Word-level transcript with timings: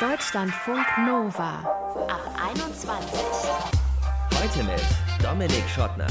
Deutschlandfunk 0.00 0.86
Nova 1.08 1.58
ab 2.06 2.22
21. 2.52 3.20
Heute 4.32 4.62
mit 4.62 4.80
Dominik 5.20 5.68
Schottner. 5.68 6.06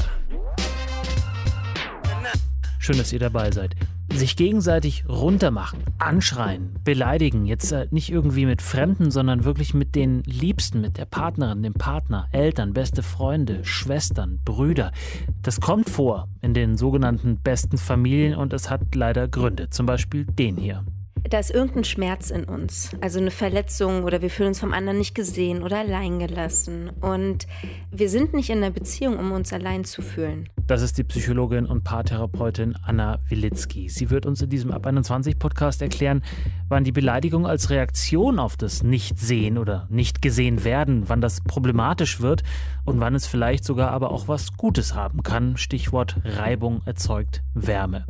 Schön, 2.78 2.98
dass 2.98 3.14
ihr 3.14 3.18
dabei 3.18 3.50
seid. 3.50 3.76
Sich 4.12 4.36
gegenseitig 4.36 5.04
runtermachen, 5.08 5.84
anschreien, 5.98 6.74
beleidigen, 6.84 7.46
jetzt 7.46 7.72
äh, 7.72 7.88
nicht 7.90 8.10
irgendwie 8.10 8.44
mit 8.44 8.60
Fremden, 8.60 9.10
sondern 9.10 9.44
wirklich 9.44 9.72
mit 9.72 9.94
den 9.94 10.22
Liebsten, 10.24 10.82
mit 10.82 10.98
der 10.98 11.06
Partnerin, 11.06 11.62
dem 11.62 11.72
Partner, 11.72 12.28
Eltern, 12.32 12.74
beste 12.74 13.02
Freunde, 13.02 13.64
Schwestern, 13.64 14.38
Brüder. 14.44 14.92
Das 15.40 15.62
kommt 15.62 15.88
vor 15.88 16.28
in 16.42 16.52
den 16.52 16.76
sogenannten 16.76 17.38
besten 17.38 17.78
Familien 17.78 18.34
und 18.34 18.52
es 18.52 18.68
hat 18.68 18.94
leider 18.94 19.28
Gründe. 19.28 19.70
Zum 19.70 19.86
Beispiel 19.86 20.26
den 20.26 20.58
hier 20.58 20.84
da 21.28 21.38
ist 21.38 21.50
irgendein 21.50 21.84
Schmerz 21.84 22.30
in 22.30 22.44
uns, 22.44 22.90
also 23.00 23.18
eine 23.18 23.30
Verletzung 23.30 24.04
oder 24.04 24.22
wir 24.22 24.30
fühlen 24.30 24.48
uns 24.48 24.60
vom 24.60 24.72
anderen 24.72 24.98
nicht 24.98 25.14
gesehen 25.14 25.62
oder 25.62 25.78
allein 25.78 26.18
gelassen. 26.18 26.90
Und 27.00 27.46
wir 27.90 28.08
sind 28.08 28.34
nicht 28.34 28.50
in 28.50 28.60
der 28.60 28.70
Beziehung, 28.70 29.18
um 29.18 29.32
uns 29.32 29.52
allein 29.52 29.84
zu 29.84 30.02
fühlen. 30.02 30.48
Das 30.68 30.82
ist 30.82 30.98
die 30.98 31.04
Psychologin 31.04 31.64
und 31.64 31.82
Paartherapeutin 31.82 32.76
Anna 32.82 33.20
Wilitzki. 33.26 33.88
Sie 33.88 34.10
wird 34.10 34.26
uns 34.26 34.42
in 34.42 34.50
diesem 34.50 34.70
Ab 34.70 34.86
21 34.86 35.38
Podcast 35.38 35.80
erklären, 35.80 36.22
wann 36.68 36.84
die 36.84 36.92
Beleidigung 36.92 37.46
als 37.46 37.70
Reaktion 37.70 38.38
auf 38.38 38.58
das 38.58 38.82
Nichtsehen 38.82 39.56
oder 39.56 39.86
nicht 39.88 40.20
gesehen 40.20 40.64
werden, 40.64 41.04
wann 41.06 41.22
das 41.22 41.40
problematisch 41.40 42.20
wird 42.20 42.42
und 42.84 43.00
wann 43.00 43.14
es 43.14 43.26
vielleicht 43.26 43.64
sogar 43.64 43.92
aber 43.92 44.10
auch 44.10 44.28
was 44.28 44.58
Gutes 44.58 44.94
haben 44.94 45.22
kann. 45.22 45.56
Stichwort 45.56 46.16
Reibung 46.22 46.82
erzeugt 46.84 47.42
Wärme. 47.54 48.04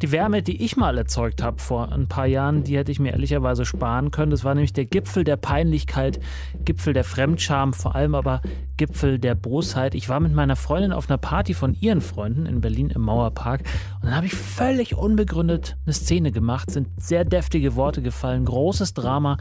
Die 0.00 0.10
Wärme, 0.10 0.42
die 0.42 0.64
ich 0.64 0.78
mal 0.78 0.96
erzeugt 0.96 1.42
habe 1.42 1.60
vor 1.60 1.92
ein 1.92 2.08
paar 2.08 2.26
Jahren, 2.26 2.64
die 2.64 2.78
hätte 2.78 2.90
ich 2.90 3.00
mir 3.00 3.12
ehrlicherweise 3.12 3.66
sparen 3.66 4.10
können. 4.12 4.30
Das 4.30 4.44
war 4.44 4.54
nämlich 4.54 4.72
der 4.72 4.86
Gipfel 4.86 5.24
der 5.24 5.36
Peinlichkeit, 5.36 6.20
Gipfel 6.64 6.94
der 6.94 7.04
Fremdscham, 7.04 7.74
vor 7.74 7.94
allem 7.94 8.14
aber 8.14 8.40
Gipfel 8.78 9.18
der 9.18 9.34
Bosheit. 9.34 9.94
Ich 9.94 10.08
war 10.08 10.20
mit 10.20 10.32
meiner 10.32 10.56
Freundin 10.56 10.92
auf 10.92 11.10
einer 11.10 11.18
Party 11.18 11.52
von 11.52 11.74
ihren 11.74 12.00
Freunden 12.00 12.46
in 12.46 12.62
Berlin 12.62 12.88
im 12.88 13.02
Mauerpark 13.02 13.60
und 13.96 14.04
dann 14.04 14.16
habe 14.16 14.26
ich 14.26 14.34
völlig 14.34 14.96
unbegründet 14.96 15.76
eine 15.84 15.92
Szene 15.92 16.32
gemacht, 16.32 16.70
sind 16.70 16.88
sehr 16.96 17.26
deftige 17.26 17.74
Worte 17.74 18.00
gefallen, 18.00 18.46
großes 18.46 18.94
Drama 18.94 19.32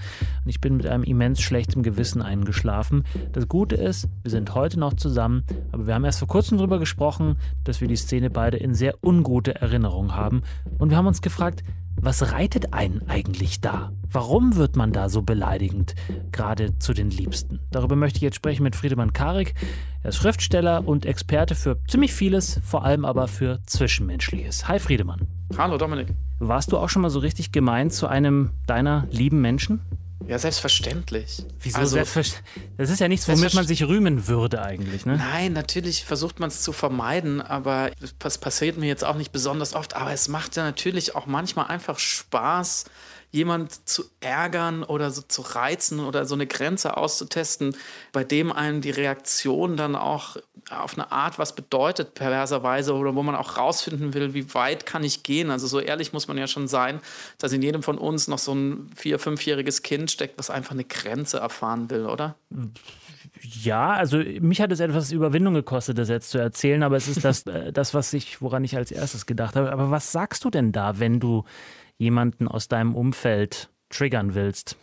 und 0.43 0.49
ich 0.49 0.59
bin 0.59 0.75
mit 0.75 0.87
einem 0.87 1.03
immens 1.03 1.39
schlechten 1.39 1.83
Gewissen 1.83 2.21
eingeschlafen. 2.21 3.05
Das 3.31 3.47
Gute 3.47 3.75
ist, 3.75 4.09
wir 4.23 4.31
sind 4.31 4.53
heute 4.55 4.79
noch 4.79 4.95
zusammen, 4.95 5.43
aber 5.71 5.87
wir 5.87 5.93
haben 5.93 6.03
erst 6.03 6.19
vor 6.19 6.27
kurzem 6.27 6.57
darüber 6.57 6.79
gesprochen, 6.79 7.37
dass 7.63 7.79
wir 7.79 7.87
die 7.87 7.95
Szene 7.95 8.29
beide 8.29 8.57
in 8.57 8.75
sehr 8.75 8.95
ungute 9.03 9.55
Erinnerung 9.55 10.15
haben 10.15 10.41
und 10.79 10.89
wir 10.89 10.97
haben 10.97 11.07
uns 11.07 11.21
gefragt, 11.21 11.63
was 11.99 12.31
reitet 12.31 12.73
einen 12.73 13.01
eigentlich 13.09 13.59
da? 13.59 13.91
Warum 14.09 14.55
wird 14.55 14.75
man 14.75 14.93
da 14.93 15.09
so 15.09 15.21
beleidigend, 15.21 15.95
gerade 16.31 16.77
zu 16.79 16.93
den 16.93 17.09
Liebsten? 17.09 17.59
Darüber 17.71 17.95
möchte 17.95 18.17
ich 18.17 18.21
jetzt 18.21 18.35
sprechen 18.35 18.63
mit 18.63 18.75
Friedemann 18.75 19.13
Karik. 19.13 19.55
Er 20.03 20.09
ist 20.09 20.17
Schriftsteller 20.17 20.87
und 20.87 21.05
Experte 21.05 21.55
für 21.55 21.77
ziemlich 21.87 22.13
vieles, 22.13 22.61
vor 22.63 22.85
allem 22.85 23.03
aber 23.03 23.27
für 23.27 23.59
Zwischenmenschliches. 23.65 24.67
Hi 24.67 24.79
Friedemann. 24.79 25.27
Hallo 25.57 25.77
Dominik. 25.77 26.13
Warst 26.39 26.71
du 26.71 26.77
auch 26.77 26.89
schon 26.89 27.01
mal 27.01 27.09
so 27.09 27.19
richtig 27.19 27.51
gemein 27.51 27.89
zu 27.89 28.07
einem 28.07 28.51
deiner 28.67 29.07
lieben 29.11 29.41
Menschen? 29.41 29.81
Ja, 30.25 30.39
selbstverständlich. 30.39 31.45
Wieso 31.61 31.77
also, 31.77 31.95
selbstverständlich? 31.95 32.55
Das 32.77 32.89
ist 32.89 32.99
ja 32.99 33.07
nichts, 33.07 33.27
womit 33.27 33.53
man 33.53 33.67
sich 33.67 33.83
rühmen 33.83 34.27
würde 34.27 34.61
eigentlich, 34.61 35.05
ne? 35.05 35.17
Nein, 35.17 35.53
natürlich 35.53 36.03
versucht 36.03 36.39
man 36.39 36.49
es 36.49 36.63
zu 36.63 36.73
vermeiden, 36.73 37.41
aber 37.41 37.91
das 38.19 38.37
passiert 38.37 38.77
mir 38.77 38.87
jetzt 38.87 39.03
auch 39.03 39.15
nicht 39.15 39.31
besonders 39.31 39.73
oft. 39.73 39.95
Aber 39.95 40.11
es 40.11 40.27
macht 40.27 40.55
ja 40.55 40.63
natürlich 40.63 41.15
auch 41.15 41.27
manchmal 41.27 41.67
einfach 41.67 41.99
Spaß, 41.99 42.85
jemand 43.31 43.87
zu 43.87 44.05
ärgern 44.19 44.83
oder 44.83 45.11
so 45.11 45.21
zu 45.21 45.41
reizen 45.41 45.99
oder 45.99 46.25
so 46.25 46.35
eine 46.35 46.47
Grenze 46.47 46.97
auszutesten, 46.97 47.75
bei 48.11 48.23
dem 48.23 48.51
einem 48.51 48.81
die 48.81 48.91
Reaktion 48.91 49.77
dann 49.77 49.95
auch 49.95 50.37
auf 50.69 50.95
eine 50.95 51.11
Art 51.11 51.39
was 51.39 51.55
bedeutet, 51.55 52.13
perverserweise, 52.13 52.93
oder 52.93 53.15
wo 53.15 53.23
man 53.23 53.35
auch 53.35 53.57
rausfinden 53.57 54.13
will, 54.13 54.33
wie 54.33 54.53
weit 54.53 54.85
kann 54.85 55.03
ich 55.03 55.23
gehen. 55.23 55.49
Also 55.49 55.67
so 55.67 55.79
ehrlich 55.79 56.13
muss 56.13 56.27
man 56.27 56.37
ja 56.37 56.47
schon 56.47 56.67
sein, 56.67 56.99
dass 57.37 57.53
in 57.53 57.61
jedem 57.61 57.83
von 57.83 57.97
uns 57.97 58.27
noch 58.27 58.39
so 58.39 58.53
ein 58.53 58.89
vier-, 58.95 59.19
fünfjähriges 59.19 59.83
Kind 59.83 60.11
steckt, 60.11 60.37
was 60.37 60.49
einfach 60.49 60.71
eine 60.71 60.83
Grenze 60.83 61.37
erfahren 61.37 61.89
will, 61.89 62.05
oder? 62.05 62.35
Ja, 63.41 63.91
also 63.93 64.17
mich 64.17 64.61
hat 64.61 64.71
es 64.71 64.79
etwas 64.79 65.11
Überwindung 65.11 65.53
gekostet, 65.53 65.97
das 65.97 66.09
jetzt 66.09 66.31
zu 66.31 66.37
erzählen, 66.37 66.83
aber 66.83 66.97
es 66.97 67.07
ist 67.07 67.23
das, 67.23 67.43
äh, 67.45 67.71
das 67.71 67.93
was 67.93 68.11
ich, 68.13 68.41
woran 68.41 68.63
ich 68.63 68.75
als 68.75 68.91
erstes 68.91 69.25
gedacht 69.25 69.55
habe. 69.55 69.71
Aber 69.71 69.91
was 69.91 70.11
sagst 70.11 70.43
du 70.43 70.49
denn 70.49 70.71
da, 70.71 70.99
wenn 70.99 71.19
du 71.19 71.45
jemanden 71.97 72.47
aus 72.47 72.67
deinem 72.67 72.95
Umfeld 72.95 73.69
triggern 73.89 74.35
willst? 74.35 74.77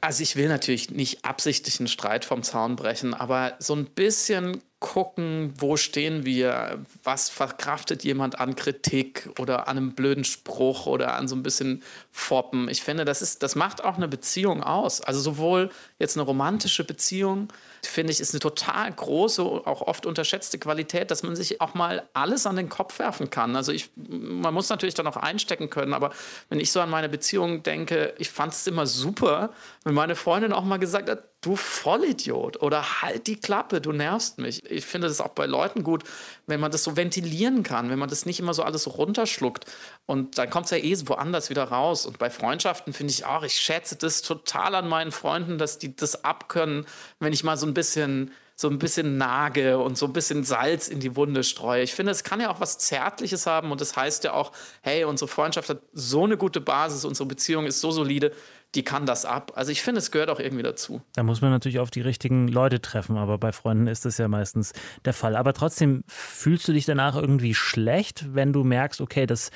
Also 0.00 0.22
ich 0.22 0.36
will 0.36 0.48
natürlich 0.48 0.90
nicht 0.90 1.24
absichtlich 1.24 1.80
einen 1.80 1.88
Streit 1.88 2.24
vom 2.24 2.42
Zaun 2.42 2.76
brechen, 2.76 3.14
aber 3.14 3.56
so 3.58 3.74
ein 3.74 3.86
bisschen 3.86 4.62
gucken, 4.78 5.54
wo 5.56 5.78
stehen 5.78 6.26
wir, 6.26 6.84
was 7.02 7.30
verkraftet 7.30 8.04
jemand 8.04 8.38
an 8.38 8.56
Kritik 8.56 9.30
oder 9.38 9.68
an 9.68 9.78
einem 9.78 9.94
blöden 9.94 10.24
Spruch 10.24 10.86
oder 10.86 11.14
an 11.14 11.28
so 11.28 11.34
ein 11.34 11.42
bisschen 11.42 11.82
Foppen. 12.12 12.68
Ich 12.68 12.82
finde, 12.82 13.06
das, 13.06 13.22
ist, 13.22 13.42
das 13.42 13.54
macht 13.54 13.82
auch 13.82 13.96
eine 13.96 14.06
Beziehung 14.06 14.62
aus. 14.62 15.00
Also 15.00 15.20
sowohl 15.20 15.70
jetzt 15.98 16.16
eine 16.16 16.26
romantische 16.26 16.84
Beziehung, 16.84 17.48
finde 17.82 18.12
ich, 18.12 18.20
ist 18.20 18.34
eine 18.34 18.40
total 18.40 18.92
große, 18.92 19.42
auch 19.42 19.80
oft 19.80 20.04
unterschätzte 20.04 20.58
Qualität, 20.58 21.10
dass 21.10 21.22
man 21.22 21.36
sich 21.36 21.62
auch 21.62 21.72
mal 21.72 22.06
alles 22.12 22.46
an 22.46 22.56
den 22.56 22.68
Kopf 22.68 22.98
werfen 22.98 23.30
kann. 23.30 23.56
Also 23.56 23.72
ich, 23.72 23.90
man 23.96 24.52
muss 24.52 24.68
natürlich 24.68 24.94
dann 24.94 25.06
auch 25.06 25.16
einstecken 25.16 25.70
können, 25.70 25.94
aber 25.94 26.10
wenn 26.50 26.60
ich 26.60 26.70
so 26.70 26.80
an 26.80 26.90
meine 26.90 27.08
Beziehung 27.08 27.62
denke, 27.62 28.14
ich 28.18 28.30
fand 28.30 28.52
es 28.52 28.66
immer 28.66 28.86
super, 28.86 29.50
wenn 29.84 29.94
meine 29.94 30.16
Freundin 30.16 30.52
auch 30.52 30.64
mal 30.64 30.78
gesagt 30.78 31.08
hat, 31.08 31.24
du 31.46 31.54
Vollidiot 31.54 32.60
oder 32.60 33.02
halt 33.02 33.28
die 33.28 33.36
Klappe, 33.36 33.80
du 33.80 33.92
nervst 33.92 34.38
mich. 34.38 34.68
Ich 34.68 34.84
finde 34.84 35.06
das 35.06 35.20
auch 35.20 35.28
bei 35.28 35.46
Leuten 35.46 35.84
gut, 35.84 36.02
wenn 36.46 36.58
man 36.58 36.72
das 36.72 36.82
so 36.82 36.96
ventilieren 36.96 37.62
kann, 37.62 37.88
wenn 37.88 38.00
man 38.00 38.08
das 38.08 38.26
nicht 38.26 38.40
immer 38.40 38.52
so 38.52 38.64
alles 38.64 38.98
runterschluckt 38.98 39.64
und 40.06 40.38
dann 40.38 40.50
kommt 40.50 40.66
es 40.66 40.72
ja 40.72 40.78
eh 40.78 40.96
woanders 41.06 41.48
wieder 41.48 41.64
raus. 41.64 42.04
Und 42.04 42.18
bei 42.18 42.30
Freundschaften 42.30 42.92
finde 42.92 43.12
ich 43.12 43.24
auch, 43.24 43.44
ich 43.44 43.54
schätze 43.54 43.94
das 43.94 44.22
total 44.22 44.74
an 44.74 44.88
meinen 44.88 45.12
Freunden, 45.12 45.56
dass 45.56 45.78
die 45.78 45.94
das 45.94 46.24
abkönnen, 46.24 46.84
wenn 47.20 47.32
ich 47.32 47.44
mal 47.44 47.56
so 47.56 47.66
ein 47.66 47.74
bisschen 47.74 48.32
so 48.58 48.70
ein 48.70 48.78
bisschen 48.78 49.18
nage 49.18 49.78
und 49.78 49.98
so 49.98 50.06
ein 50.06 50.14
bisschen 50.14 50.42
Salz 50.42 50.88
in 50.88 50.98
die 50.98 51.14
Wunde 51.14 51.44
streue. 51.44 51.82
Ich 51.82 51.94
finde, 51.94 52.10
es 52.10 52.24
kann 52.24 52.40
ja 52.40 52.50
auch 52.50 52.58
was 52.58 52.78
Zärtliches 52.78 53.46
haben 53.46 53.70
und 53.70 53.82
das 53.82 53.96
heißt 53.96 54.24
ja 54.24 54.32
auch, 54.32 54.50
hey, 54.80 55.04
unsere 55.04 55.28
Freundschaft 55.28 55.68
hat 55.68 55.82
so 55.92 56.24
eine 56.24 56.38
gute 56.38 56.62
Basis, 56.62 57.04
unsere 57.04 57.28
Beziehung 57.28 57.66
ist 57.66 57.82
so 57.82 57.90
solide, 57.90 58.32
die 58.74 58.82
kann 58.82 59.04
das 59.04 59.26
ab. 59.26 59.52
Also 59.54 59.72
ich 59.72 59.82
finde, 59.82 59.98
es 59.98 60.10
gehört 60.10 60.30
auch 60.30 60.40
irgendwie 60.40 60.62
dazu. 60.62 61.02
Da 61.14 61.22
muss 61.22 61.42
man 61.42 61.50
natürlich 61.50 61.78
auf 61.78 61.90
die 61.90 62.00
richtigen 62.00 62.48
Leute 62.48 62.80
treffen, 62.80 63.18
aber 63.18 63.36
bei 63.36 63.52
Freunden 63.52 63.86
ist 63.86 64.06
das 64.06 64.16
ja 64.16 64.26
meistens 64.26 64.72
der 65.04 65.12
Fall. 65.12 65.36
Aber 65.36 65.52
trotzdem 65.52 66.02
fühlst 66.06 66.66
du 66.66 66.72
dich 66.72 66.86
danach 66.86 67.14
irgendwie 67.14 67.54
schlecht, 67.54 68.34
wenn 68.34 68.54
du 68.54 68.64
merkst, 68.64 69.02
okay, 69.02 69.26
das 69.26 69.50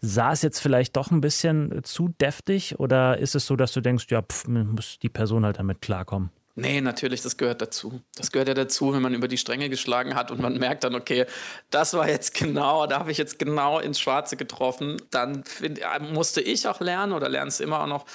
saß 0.00 0.42
jetzt 0.42 0.60
vielleicht 0.60 0.96
doch 0.96 1.10
ein 1.10 1.20
bisschen 1.20 1.82
zu 1.82 2.08
deftig 2.20 2.78
oder 2.78 3.18
ist 3.18 3.34
es 3.34 3.46
so, 3.46 3.56
dass 3.56 3.72
du 3.72 3.80
denkst, 3.80 4.06
ja, 4.10 4.22
pff, 4.22 4.46
muss 4.46 4.98
die 5.00 5.08
Person 5.08 5.44
halt 5.44 5.58
damit 5.58 5.80
klarkommen? 5.80 6.30
Nee, 6.56 6.80
natürlich, 6.80 7.20
das 7.20 7.36
gehört 7.36 7.60
dazu. 7.62 8.00
Das 8.14 8.30
gehört 8.30 8.46
ja 8.46 8.54
dazu, 8.54 8.92
wenn 8.92 9.02
man 9.02 9.12
über 9.12 9.26
die 9.26 9.38
Stränge 9.38 9.68
geschlagen 9.68 10.14
hat 10.14 10.30
und 10.30 10.40
man 10.40 10.56
merkt 10.58 10.84
dann, 10.84 10.94
okay, 10.94 11.26
das 11.70 11.94
war 11.94 12.08
jetzt 12.08 12.34
genau, 12.34 12.86
da 12.86 13.00
habe 13.00 13.10
ich 13.10 13.18
jetzt 13.18 13.40
genau 13.40 13.80
ins 13.80 13.98
Schwarze 13.98 14.36
getroffen. 14.36 15.02
Dann 15.10 15.44
find, 15.44 15.80
musste 16.12 16.40
ich 16.40 16.68
auch 16.68 16.80
lernen 16.80 17.12
oder 17.12 17.28
lernst 17.28 17.60
immer 17.60 17.80
auch 17.80 17.88
noch, 17.88 18.06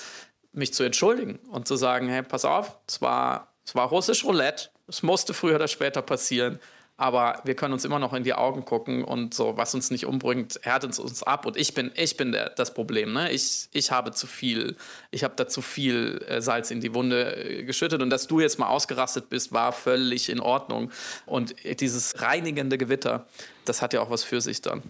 mich 0.51 0.73
zu 0.73 0.83
entschuldigen 0.83 1.37
und 1.51 1.67
zu 1.67 1.75
sagen, 1.75 2.07
hey, 2.07 2.23
pass 2.23 2.43
auf, 2.43 2.79
es 2.87 3.01
war, 3.01 3.53
es 3.65 3.75
war 3.75 3.87
russisch 3.89 4.23
Roulette, 4.23 4.69
es 4.87 5.03
musste 5.03 5.33
früher 5.33 5.55
oder 5.55 5.67
später 5.67 6.01
passieren, 6.01 6.59
aber 6.99 7.39
wir 7.45 7.55
können 7.55 7.73
uns 7.73 7.85
immer 7.85 7.97
noch 7.97 8.13
in 8.13 8.25
die 8.25 8.33
Augen 8.33 8.65
gucken 8.65 9.05
und 9.05 9.33
so, 9.33 9.55
was 9.55 9.73
uns 9.73 9.89
nicht 9.89 10.05
umbringt, 10.05 10.59
härtet 10.63 10.99
uns 10.99 11.23
ab. 11.23 11.45
Und 11.45 11.55
ich 11.55 11.73
bin, 11.73 11.91
ich 11.95 12.17
bin 12.17 12.33
der, 12.33 12.49
das 12.49 12.73
Problem. 12.73 13.13
Ne? 13.13 13.31
Ich, 13.31 13.69
ich 13.71 13.89
habe 13.89 14.11
zu 14.11 14.27
viel, 14.27 14.75
ich 15.09 15.23
habe 15.23 15.33
da 15.37 15.47
zu 15.47 15.61
viel 15.61 16.21
äh, 16.27 16.41
Salz 16.41 16.71
in 16.71 16.81
die 16.81 16.93
Wunde 16.93 17.37
äh, 17.37 17.63
geschüttet. 17.63 18.01
Und 18.01 18.09
dass 18.09 18.27
du 18.27 18.41
jetzt 18.41 18.59
mal 18.59 18.67
ausgerastet 18.67 19.29
bist, 19.29 19.53
war 19.53 19.71
völlig 19.71 20.27
in 20.27 20.41
Ordnung. 20.41 20.91
Und 21.25 21.55
dieses 21.79 22.21
reinigende 22.21 22.77
Gewitter, 22.77 23.25
das 23.69 23.81
hat 23.81 23.93
ja 23.93 24.01
auch 24.01 24.09
was 24.09 24.23
für 24.23 24.41
sich 24.41 24.61
dann. 24.61 24.81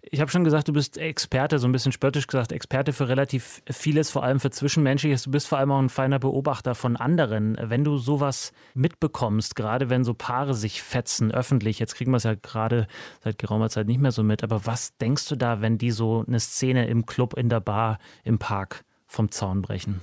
Ich 0.00 0.20
habe 0.20 0.30
schon 0.30 0.44
gesagt, 0.44 0.68
du 0.68 0.72
bist 0.72 0.96
Experte, 0.96 1.58
so 1.58 1.66
ein 1.66 1.72
bisschen 1.72 1.92
spöttisch 1.92 2.28
gesagt, 2.28 2.52
Experte 2.52 2.92
für 2.92 3.08
relativ 3.08 3.62
vieles, 3.68 4.10
vor 4.10 4.22
allem 4.22 4.38
für 4.38 4.50
Zwischenmenschliches. 4.50 5.24
Du 5.24 5.30
bist 5.32 5.48
vor 5.48 5.58
allem 5.58 5.72
auch 5.72 5.80
ein 5.80 5.88
feiner 5.88 6.18
Beobachter 6.18 6.74
von 6.74 6.96
anderen. 6.96 7.58
Wenn 7.60 7.84
du 7.84 7.98
sowas 7.98 8.52
mitbekommst, 8.74 9.56
gerade 9.56 9.90
wenn 9.90 10.04
so 10.04 10.14
Paare 10.14 10.54
sich 10.54 10.82
fetzen 10.82 11.32
öffentlich, 11.32 11.80
jetzt 11.80 11.96
kriegen 11.96 12.12
wir 12.12 12.18
es 12.18 12.24
ja 12.24 12.34
gerade 12.34 12.86
seit 13.24 13.38
geraumer 13.38 13.68
Zeit 13.68 13.88
nicht 13.88 14.00
mehr 14.00 14.12
so 14.12 14.22
mit, 14.22 14.44
aber 14.44 14.64
was 14.66 14.96
denkst 14.98 15.28
du 15.28 15.36
da, 15.36 15.60
wenn 15.60 15.76
die 15.76 15.90
so 15.90 16.24
eine 16.26 16.38
Szene 16.38 16.86
im 16.86 17.04
Club, 17.04 17.34
in 17.34 17.48
der 17.48 17.60
Bar, 17.60 17.98
im 18.22 18.38
Park 18.38 18.84
vom 19.06 19.30
Zaun 19.32 19.62
brechen? 19.62 20.00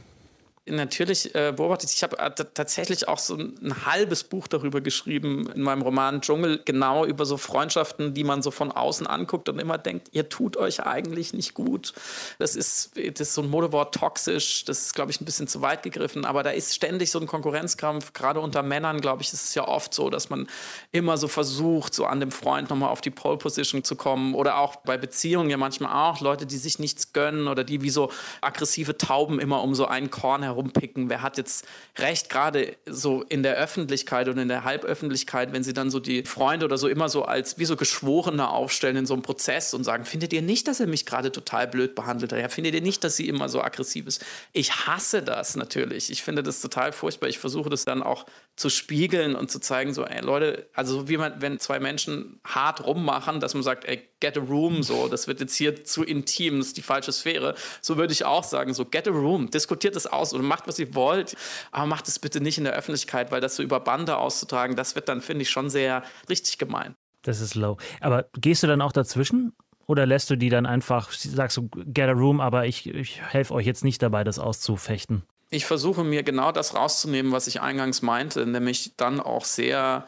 Natürlich 0.67 1.35
äh, 1.35 1.53
beobachtet. 1.55 1.91
Ich 1.91 2.01
habe 2.01 2.17
äh, 2.17 2.31
tatsächlich 2.31 3.07
auch 3.07 3.19
so 3.19 3.35
ein, 3.35 3.55
ein, 3.61 3.85
halbes 3.85 4.23
Buch 4.23 4.47
darüber 4.47 4.81
geschrieben 4.81 5.49
in 5.53 5.61
meinem 5.61 5.83
Roman 5.83 6.21
Dschungel, 6.21 6.61
genau 6.65 7.05
über 7.05 7.25
so 7.25 7.37
Freundschaften, 7.37 8.13
die 8.15 8.23
man 8.23 8.41
so 8.41 8.49
von 8.49 8.71
außen 8.71 9.05
anguckt 9.05 9.47
und 9.47 9.59
immer 9.59 9.77
denkt, 9.77 10.09
ihr 10.11 10.27
tut 10.29 10.57
euch 10.57 10.83
eigentlich 10.83 11.33
nicht 11.33 11.53
gut. 11.53 11.93
Das 12.39 12.55
ist, 12.55 12.93
das 12.95 13.27
ist 13.27 13.33
so 13.35 13.43
ein 13.43 13.49
Modewort 13.49 13.93
toxisch, 13.93 14.65
das 14.65 14.85
ist, 14.85 14.95
glaube 14.95 15.11
ich, 15.11 15.21
ein 15.21 15.25
bisschen 15.25 15.47
zu 15.47 15.61
weit 15.61 15.83
gegriffen, 15.83 16.25
aber 16.25 16.41
da 16.41 16.49
ist 16.49 16.73
ständig 16.73 17.11
so 17.11 17.19
ein 17.19 17.27
Konkurrenzkampf, 17.27 18.13
gerade 18.13 18.39
unter 18.39 18.63
Männern, 18.63 19.01
glaube 19.01 19.21
ich, 19.21 19.31
ist 19.33 19.43
es 19.43 19.55
ja 19.55 19.67
oft 19.67 19.93
so, 19.93 20.09
dass 20.09 20.29
man 20.29 20.47
immer 20.91 21.17
so 21.17 21.27
versucht, 21.27 21.93
so 21.93 22.05
an 22.05 22.19
dem 22.19 22.31
Freund 22.31 22.71
nochmal 22.71 22.89
auf 22.89 23.01
die 23.01 23.11
Pole 23.11 23.37
Position 23.37 23.83
zu 23.83 23.95
kommen 23.95 24.33
oder 24.33 24.57
auch 24.57 24.77
bei 24.77 24.97
Beziehungen 24.97 25.49
ja 25.51 25.57
manchmal 25.57 26.09
auch 26.09 26.21
Leute, 26.21 26.47
die 26.47 26.57
sich 26.57 26.79
nichts 26.79 27.13
gönnen 27.13 27.47
oder 27.47 27.63
die 27.63 27.83
wie 27.83 27.91
so 27.91 28.11
aggressive 28.41 28.97
Tauben 28.97 29.39
immer 29.39 29.61
um 29.61 29.75
so 29.75 29.85
einen 29.85 30.09
Korn 30.09 30.43
herumpicken. 30.55 31.09
Wer 31.09 31.21
hat 31.21 31.37
jetzt 31.37 31.67
recht, 31.97 32.29
gerade 32.29 32.75
so 32.85 33.23
in 33.23 33.43
der 33.43 33.55
Öffentlichkeit 33.55 34.27
und 34.27 34.37
in 34.37 34.47
der 34.47 34.63
Halböffentlichkeit, 34.63 35.53
wenn 35.53 35.63
sie 35.63 35.73
dann 35.73 35.91
so 35.91 35.99
die 35.99 36.23
Freunde 36.23 36.65
oder 36.65 36.77
so 36.77 36.87
immer 36.87 37.09
so 37.09 37.25
als 37.25 37.59
wie 37.59 37.65
so 37.65 37.75
Geschworene 37.75 38.49
aufstellen 38.49 38.95
in 38.95 39.05
so 39.05 39.13
einem 39.13 39.23
Prozess 39.23 39.73
und 39.73 39.83
sagen, 39.83 40.05
findet 40.05 40.33
ihr 40.33 40.41
nicht, 40.41 40.67
dass 40.67 40.79
er 40.79 40.87
mich 40.87 41.05
gerade 41.05 41.31
total 41.31 41.67
blöd 41.67 41.95
behandelt 41.95 42.31
hat? 42.31 42.39
Ja, 42.39 42.49
findet 42.49 42.73
ihr 42.73 42.81
nicht, 42.81 43.03
dass 43.03 43.15
sie 43.15 43.27
immer 43.27 43.49
so 43.49 43.61
aggressiv 43.61 44.07
ist? 44.07 44.25
Ich 44.53 44.87
hasse 44.87 45.21
das 45.21 45.55
natürlich. 45.55 46.09
Ich 46.09 46.23
finde 46.23 46.43
das 46.43 46.61
total 46.61 46.91
furchtbar. 46.91 47.27
Ich 47.27 47.39
versuche 47.39 47.69
das 47.69 47.85
dann 47.85 48.01
auch 48.01 48.25
zu 48.55 48.69
spiegeln 48.69 49.35
und 49.35 49.51
zu 49.51 49.59
zeigen, 49.59 49.93
so, 49.93 50.05
ey 50.05 50.21
Leute, 50.21 50.69
also 50.73 51.09
wie 51.09 51.17
man, 51.17 51.41
wenn 51.41 51.59
zwei 51.59 51.79
Menschen 51.79 52.39
hart 52.45 52.85
rummachen, 52.85 53.41
dass 53.41 53.53
man 53.53 53.63
sagt, 53.63 53.85
ey, 53.85 54.07
get 54.21 54.37
a 54.37 54.41
room, 54.41 54.81
so, 54.81 55.09
das 55.09 55.27
wird 55.27 55.41
jetzt 55.41 55.55
hier 55.55 55.83
zu 55.83 56.03
intim, 56.03 56.59
das 56.59 56.67
ist 56.67 56.77
die 56.77 56.81
falsche 56.81 57.11
Sphäre. 57.11 57.55
So 57.81 57.97
würde 57.97 58.13
ich 58.13 58.23
auch 58.23 58.43
sagen, 58.43 58.73
so, 58.73 58.85
get 58.85 59.07
a 59.07 59.11
room, 59.11 59.51
diskutiert 59.51 59.95
es 59.97 60.07
aus 60.07 60.33
oder 60.33 60.43
macht, 60.43 60.67
was 60.67 60.79
ihr 60.79 60.95
wollt, 60.95 61.35
aber 61.71 61.85
macht 61.85 62.07
es 62.07 62.17
bitte 62.17 62.39
nicht 62.39 62.57
in 62.57 62.63
der 62.63 62.73
Öffentlichkeit, 62.73 63.31
weil 63.31 63.41
das 63.41 63.57
so 63.57 63.63
über 63.63 63.81
Bande 63.81 64.17
auszutragen, 64.17 64.77
das 64.77 64.95
wird 64.95 65.09
dann, 65.09 65.21
finde 65.21 65.41
ich, 65.41 65.49
schon 65.49 65.69
sehr 65.69 66.03
richtig 66.29 66.57
gemein. 66.57 66.95
Das 67.23 67.41
ist 67.41 67.55
low. 67.55 67.77
Aber 67.99 68.29
gehst 68.37 68.63
du 68.63 68.67
dann 68.67 68.81
auch 68.81 68.91
dazwischen? 68.91 69.53
Oder 69.87 70.05
lässt 70.05 70.29
du 70.29 70.35
die 70.35 70.49
dann 70.49 70.65
einfach, 70.65 71.11
sagst 71.11 71.57
du, 71.57 71.69
get 71.69 72.07
a 72.07 72.11
room, 72.11 72.39
aber 72.39 72.65
ich, 72.65 72.87
ich 72.87 73.21
helfe 73.21 73.53
euch 73.53 73.65
jetzt 73.65 73.83
nicht 73.83 74.01
dabei, 74.01 74.23
das 74.23 74.39
auszufechten? 74.39 75.23
Ich 75.49 75.65
versuche 75.65 76.03
mir 76.03 76.23
genau 76.23 76.51
das 76.51 76.75
rauszunehmen, 76.75 77.31
was 77.31 77.47
ich 77.47 77.61
eingangs 77.61 78.01
meinte, 78.01 78.45
nämlich 78.45 78.93
dann 78.97 79.19
auch 79.19 79.45
sehr 79.45 80.07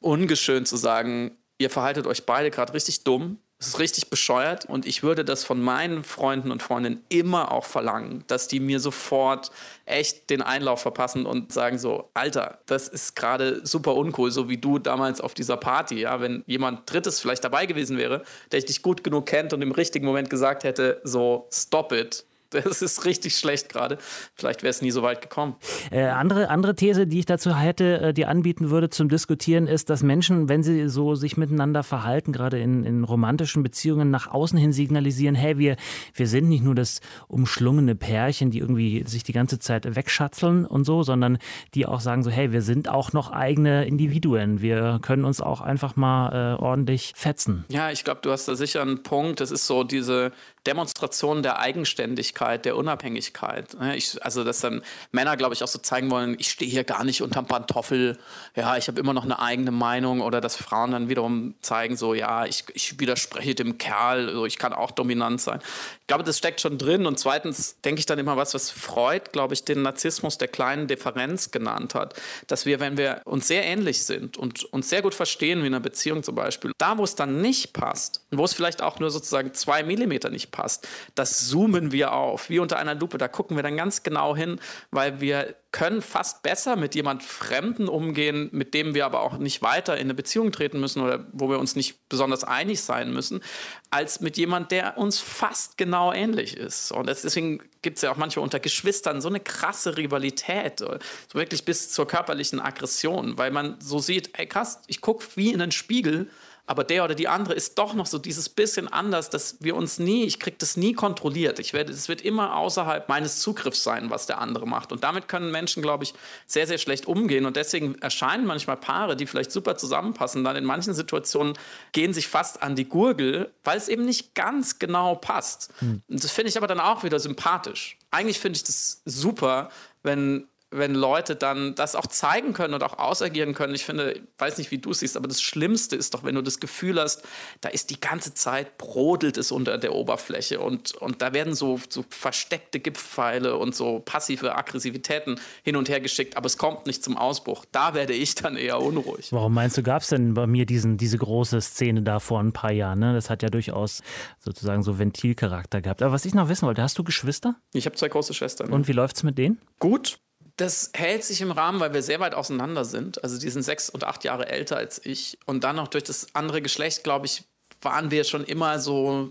ungeschönt 0.00 0.68
zu 0.68 0.76
sagen, 0.76 1.36
ihr 1.58 1.70
verhaltet 1.70 2.06
euch 2.06 2.24
beide 2.24 2.50
gerade 2.50 2.72
richtig 2.74 3.04
dumm, 3.04 3.38
es 3.60 3.68
ist 3.68 3.80
richtig 3.80 4.08
bescheuert 4.08 4.66
und 4.66 4.86
ich 4.86 5.02
würde 5.02 5.24
das 5.24 5.42
von 5.42 5.60
meinen 5.60 6.04
Freunden 6.04 6.52
und 6.52 6.62
Freundinnen 6.62 7.02
immer 7.08 7.50
auch 7.50 7.64
verlangen, 7.64 8.22
dass 8.28 8.46
die 8.46 8.60
mir 8.60 8.78
sofort 8.78 9.50
echt 9.84 10.30
den 10.30 10.42
Einlauf 10.42 10.80
verpassen 10.80 11.26
und 11.26 11.52
sagen 11.52 11.76
so, 11.76 12.08
Alter, 12.14 12.60
das 12.66 12.86
ist 12.86 13.16
gerade 13.16 13.66
super 13.66 13.96
uncool, 13.96 14.30
so 14.30 14.48
wie 14.48 14.58
du 14.58 14.78
damals 14.78 15.20
auf 15.20 15.34
dieser 15.34 15.56
Party, 15.56 15.98
ja, 15.98 16.20
wenn 16.20 16.44
jemand 16.46 16.88
Drittes 16.88 17.18
vielleicht 17.18 17.42
dabei 17.42 17.66
gewesen 17.66 17.98
wäre, 17.98 18.22
der 18.52 18.60
dich 18.60 18.80
gut 18.80 19.02
genug 19.02 19.26
kennt 19.26 19.52
und 19.52 19.60
im 19.60 19.72
richtigen 19.72 20.06
Moment 20.06 20.30
gesagt 20.30 20.62
hätte, 20.62 21.00
so, 21.02 21.48
stop 21.50 21.90
it, 21.90 22.24
das 22.64 22.82
ist 22.82 23.04
richtig 23.04 23.36
schlecht 23.36 23.68
gerade. 23.68 23.98
Vielleicht 24.34 24.62
wäre 24.62 24.70
es 24.70 24.80
nie 24.80 24.90
so 24.90 25.02
weit 25.02 25.20
gekommen. 25.20 25.56
Äh, 25.90 26.04
andere, 26.04 26.48
andere 26.48 26.74
These, 26.74 27.06
die 27.06 27.20
ich 27.20 27.26
dazu 27.26 27.54
hätte, 27.54 28.00
äh, 28.00 28.14
die 28.14 28.24
anbieten 28.24 28.70
würde 28.70 28.88
zum 28.88 29.08
Diskutieren, 29.08 29.66
ist, 29.66 29.90
dass 29.90 30.02
Menschen, 30.02 30.48
wenn 30.48 30.62
sie 30.62 30.88
so 30.88 31.14
sich 31.14 31.36
miteinander 31.36 31.82
verhalten, 31.82 32.32
gerade 32.32 32.58
in, 32.58 32.84
in 32.84 33.04
romantischen 33.04 33.62
Beziehungen, 33.62 34.10
nach 34.10 34.28
außen 34.28 34.58
hin 34.58 34.72
signalisieren, 34.72 35.34
hey, 35.34 35.58
wir, 35.58 35.76
wir 36.14 36.26
sind 36.26 36.48
nicht 36.48 36.64
nur 36.64 36.74
das 36.74 37.00
umschlungene 37.26 37.94
Pärchen, 37.94 38.50
die 38.50 38.58
irgendwie 38.58 39.04
sich 39.06 39.24
die 39.24 39.32
ganze 39.32 39.58
Zeit 39.58 39.94
wegschatzeln 39.94 40.64
und 40.64 40.84
so, 40.84 41.02
sondern 41.02 41.38
die 41.74 41.86
auch 41.86 42.00
sagen 42.00 42.22
so, 42.22 42.30
hey, 42.30 42.52
wir 42.52 42.62
sind 42.62 42.88
auch 42.88 43.12
noch 43.12 43.30
eigene 43.30 43.86
Individuen. 43.86 44.62
Wir 44.62 45.00
können 45.02 45.24
uns 45.24 45.40
auch 45.40 45.60
einfach 45.60 45.96
mal 45.96 46.56
äh, 46.56 46.62
ordentlich 46.62 47.12
fetzen. 47.14 47.66
Ja, 47.68 47.90
ich 47.90 48.04
glaube, 48.04 48.20
du 48.22 48.30
hast 48.30 48.48
da 48.48 48.56
sicher 48.56 48.80
einen 48.80 49.02
Punkt. 49.02 49.40
Das 49.40 49.50
ist 49.50 49.66
so 49.66 49.84
diese 49.84 50.32
Demonstration 50.66 51.42
der 51.42 51.58
Eigenständigkeit, 51.58 52.64
der 52.64 52.76
Unabhängigkeit. 52.76 53.76
Ich, 53.94 54.22
also, 54.24 54.44
dass 54.44 54.60
dann 54.60 54.82
Männer, 55.12 55.36
glaube 55.36 55.54
ich, 55.54 55.62
auch 55.62 55.68
so 55.68 55.78
zeigen 55.78 56.10
wollen, 56.10 56.36
ich 56.38 56.50
stehe 56.50 56.70
hier 56.70 56.84
gar 56.84 57.04
nicht 57.04 57.22
unterm 57.22 57.46
Pantoffel, 57.46 58.18
ja, 58.54 58.76
ich 58.76 58.88
habe 58.88 59.00
immer 59.00 59.12
noch 59.12 59.24
eine 59.24 59.40
eigene 59.40 59.70
Meinung 59.70 60.20
oder 60.20 60.40
dass 60.40 60.56
Frauen 60.56 60.90
dann 60.90 61.08
wiederum 61.08 61.54
zeigen, 61.60 61.96
so, 61.96 62.14
ja, 62.14 62.44
ich, 62.46 62.64
ich 62.74 62.98
widerspreche 63.00 63.54
dem 63.54 63.78
Kerl, 63.78 64.32
so, 64.32 64.46
ich 64.46 64.58
kann 64.58 64.72
auch 64.72 64.90
dominant 64.90 65.40
sein. 65.40 65.60
Ich 66.00 66.06
glaube, 66.06 66.24
das 66.24 66.38
steckt 66.38 66.60
schon 66.60 66.78
drin. 66.78 67.06
Und 67.06 67.18
zweitens 67.18 67.80
denke 67.82 68.00
ich 68.00 68.06
dann 68.06 68.18
immer 68.18 68.36
was, 68.36 68.54
was 68.54 68.70
Freud, 68.70 69.30
glaube 69.32 69.54
ich, 69.54 69.64
den 69.64 69.82
Narzissmus 69.82 70.38
der 70.38 70.48
kleinen 70.48 70.86
Differenz 70.86 71.50
genannt 71.50 71.94
hat, 71.94 72.14
dass 72.46 72.66
wir, 72.66 72.80
wenn 72.80 72.96
wir 72.96 73.22
uns 73.24 73.46
sehr 73.46 73.64
ähnlich 73.64 74.04
sind 74.04 74.36
und 74.36 74.64
uns 74.64 74.88
sehr 74.88 75.02
gut 75.02 75.14
verstehen, 75.14 75.62
wie 75.62 75.66
in 75.66 75.74
einer 75.74 75.80
Beziehung 75.80 76.22
zum 76.22 76.34
Beispiel, 76.34 76.72
da, 76.78 76.98
wo 76.98 77.04
es 77.04 77.14
dann 77.14 77.40
nicht 77.40 77.72
passt 77.72 78.24
und 78.30 78.38
wo 78.38 78.44
es 78.44 78.54
vielleicht 78.54 78.82
auch 78.82 78.98
nur 78.98 79.10
sozusagen 79.10 79.54
zwei 79.54 79.82
Millimeter 79.82 80.30
nicht 80.30 80.47
passt, 80.50 80.68
passt. 80.68 80.88
Das 81.14 81.48
zoomen 81.48 81.92
wir 81.92 82.12
auf, 82.12 82.50
wie 82.50 82.58
unter 82.58 82.78
einer 82.78 82.94
Lupe. 82.94 83.18
Da 83.18 83.28
gucken 83.28 83.56
wir 83.56 83.62
dann 83.62 83.76
ganz 83.76 84.02
genau 84.02 84.36
hin, 84.36 84.60
weil 84.90 85.20
wir 85.20 85.54
können 85.70 86.00
fast 86.00 86.42
besser 86.42 86.76
mit 86.76 86.94
jemand 86.94 87.22
Fremden 87.22 87.88
umgehen, 87.88 88.48
mit 88.52 88.72
dem 88.72 88.94
wir 88.94 89.04
aber 89.04 89.20
auch 89.20 89.36
nicht 89.36 89.60
weiter 89.60 89.96
in 89.96 90.04
eine 90.04 90.14
Beziehung 90.14 90.50
treten 90.50 90.80
müssen 90.80 91.02
oder 91.02 91.26
wo 91.32 91.50
wir 91.50 91.58
uns 91.58 91.76
nicht 91.76 92.08
besonders 92.08 92.42
einig 92.42 92.80
sein 92.80 93.12
müssen, 93.12 93.42
als 93.90 94.20
mit 94.20 94.38
jemand, 94.38 94.70
der 94.70 94.96
uns 94.96 95.20
fast 95.20 95.76
genau 95.76 96.12
ähnlich 96.12 96.56
ist. 96.56 96.90
Und 96.90 97.08
deswegen 97.08 97.62
gibt 97.82 97.96
es 97.98 98.02
ja 98.02 98.10
auch 98.10 98.16
manchmal 98.16 98.44
unter 98.44 98.60
Geschwistern 98.60 99.20
so 99.20 99.28
eine 99.28 99.40
krasse 99.40 99.98
Rivalität, 99.98 100.80
so 100.80 100.96
wirklich 101.32 101.66
bis 101.66 101.90
zur 101.90 102.06
körperlichen 102.06 102.60
Aggression, 102.60 103.36
weil 103.36 103.50
man 103.50 103.76
so 103.80 103.98
sieht, 103.98 104.38
ey 104.38 104.46
krass, 104.46 104.80
ich 104.86 105.02
gucke 105.02 105.24
wie 105.34 105.52
in 105.52 105.60
einen 105.60 105.72
Spiegel 105.72 106.30
aber 106.68 106.84
der 106.84 107.02
oder 107.02 107.14
die 107.14 107.28
andere 107.28 107.54
ist 107.54 107.78
doch 107.78 107.94
noch 107.94 108.04
so 108.04 108.18
dieses 108.18 108.50
bisschen 108.50 108.88
anders, 108.88 109.30
dass 109.30 109.56
wir 109.60 109.74
uns 109.74 109.98
nie, 109.98 110.24
ich 110.24 110.38
kriege 110.38 110.58
das 110.58 110.76
nie 110.76 110.92
kontrolliert. 110.92 111.58
Ich 111.58 111.72
werde, 111.72 111.92
es 111.94 112.10
wird 112.10 112.20
immer 112.20 112.56
außerhalb 112.56 113.08
meines 113.08 113.40
Zugriffs 113.40 113.82
sein, 113.82 114.10
was 114.10 114.26
der 114.26 114.38
andere 114.38 114.66
macht. 114.66 114.92
Und 114.92 115.02
damit 115.02 115.28
können 115.28 115.50
Menschen, 115.50 115.82
glaube 115.82 116.04
ich, 116.04 116.12
sehr, 116.46 116.66
sehr 116.66 116.76
schlecht 116.76 117.06
umgehen. 117.06 117.46
Und 117.46 117.56
deswegen 117.56 117.94
erscheinen 118.00 118.44
manchmal 118.44 118.76
Paare, 118.76 119.16
die 119.16 119.26
vielleicht 119.26 119.50
super 119.50 119.78
zusammenpassen, 119.78 120.44
dann 120.44 120.56
in 120.56 120.64
manchen 120.64 120.92
Situationen 120.92 121.54
gehen 121.92 122.12
sich 122.12 122.28
fast 122.28 122.62
an 122.62 122.76
die 122.76 122.86
Gurgel, 122.86 123.50
weil 123.64 123.78
es 123.78 123.88
eben 123.88 124.04
nicht 124.04 124.34
ganz 124.34 124.78
genau 124.78 125.14
passt. 125.14 125.72
Hm. 125.78 126.02
Und 126.06 126.22
das 126.22 126.30
finde 126.30 126.50
ich 126.50 126.58
aber 126.58 126.66
dann 126.66 126.80
auch 126.80 127.02
wieder 127.02 127.18
sympathisch. 127.18 127.96
Eigentlich 128.10 128.40
finde 128.40 128.58
ich 128.58 128.64
das 128.64 129.00
super, 129.06 129.70
wenn 130.02 130.46
wenn 130.70 130.94
Leute 130.94 131.34
dann 131.34 131.74
das 131.74 131.94
auch 131.94 132.06
zeigen 132.06 132.52
können 132.52 132.74
und 132.74 132.82
auch 132.82 132.98
ausagieren 132.98 133.54
können. 133.54 133.74
Ich 133.74 133.84
finde, 133.84 134.12
ich 134.12 134.22
weiß 134.36 134.58
nicht, 134.58 134.70
wie 134.70 134.78
du 134.78 134.90
es 134.90 135.00
siehst, 135.00 135.16
aber 135.16 135.26
das 135.26 135.40
Schlimmste 135.40 135.96
ist 135.96 136.12
doch, 136.12 136.24
wenn 136.24 136.34
du 136.34 136.42
das 136.42 136.60
Gefühl 136.60 137.00
hast, 137.00 137.22
da 137.62 137.70
ist 137.70 137.88
die 137.90 138.00
ganze 138.00 138.34
Zeit 138.34 138.76
brodelt 138.76 139.38
es 139.38 139.50
unter 139.50 139.78
der 139.78 139.94
Oberfläche 139.94 140.60
und, 140.60 140.94
und 140.94 141.22
da 141.22 141.32
werden 141.32 141.54
so, 141.54 141.80
so 141.88 142.04
versteckte 142.10 142.80
Giftpfeile 142.80 143.56
und 143.56 143.74
so 143.74 144.00
passive 144.00 144.56
Aggressivitäten 144.56 145.40
hin 145.62 145.76
und 145.76 145.88
her 145.88 146.00
geschickt, 146.00 146.36
aber 146.36 146.46
es 146.46 146.58
kommt 146.58 146.86
nicht 146.86 147.02
zum 147.02 147.16
Ausbruch. 147.16 147.64
Da 147.72 147.94
werde 147.94 148.12
ich 148.12 148.34
dann 148.34 148.56
eher 148.56 148.80
unruhig. 148.80 149.32
Warum 149.32 149.54
meinst 149.54 149.78
du, 149.78 149.82
gab 149.82 150.02
es 150.02 150.08
denn 150.08 150.34
bei 150.34 150.46
mir 150.46 150.66
diesen, 150.66 150.98
diese 150.98 151.16
große 151.16 151.60
Szene 151.62 152.02
da 152.02 152.20
vor 152.20 152.40
ein 152.40 152.52
paar 152.52 152.72
Jahren? 152.72 152.98
Ne? 152.98 153.14
Das 153.14 153.30
hat 153.30 153.42
ja 153.42 153.48
durchaus 153.48 154.02
sozusagen 154.38 154.82
so 154.82 154.98
Ventilcharakter 154.98 155.80
gehabt. 155.80 156.02
Aber 156.02 156.12
was 156.12 156.26
ich 156.26 156.34
noch 156.34 156.48
wissen 156.50 156.66
wollte, 156.66 156.82
hast 156.82 156.98
du 156.98 157.04
Geschwister? 157.04 157.56
Ich 157.72 157.86
habe 157.86 157.96
zwei 157.96 158.08
große 158.08 158.34
Schwestern. 158.34 158.70
Und 158.70 158.86
wie 158.86 158.92
läuft 158.92 159.16
es 159.16 159.22
mit 159.22 159.38
denen? 159.38 159.60
Gut. 159.78 160.18
Das 160.58 160.90
hält 160.92 161.24
sich 161.24 161.40
im 161.40 161.52
Rahmen, 161.52 161.78
weil 161.80 161.94
wir 161.94 162.02
sehr 162.02 162.18
weit 162.20 162.34
auseinander 162.34 162.84
sind. 162.84 163.22
Also 163.22 163.38
die 163.38 163.48
sind 163.48 163.62
sechs 163.62 163.88
und 163.88 164.02
acht 164.04 164.24
Jahre 164.24 164.48
älter 164.48 164.76
als 164.76 165.00
ich. 165.04 165.38
Und 165.46 165.62
dann 165.64 165.76
noch 165.76 165.88
durch 165.88 166.04
das 166.04 166.34
andere 166.34 166.60
Geschlecht, 166.60 167.04
glaube 167.04 167.26
ich, 167.26 167.44
waren 167.80 168.10
wir 168.10 168.24
schon 168.24 168.44
immer 168.44 168.80
so 168.80 169.30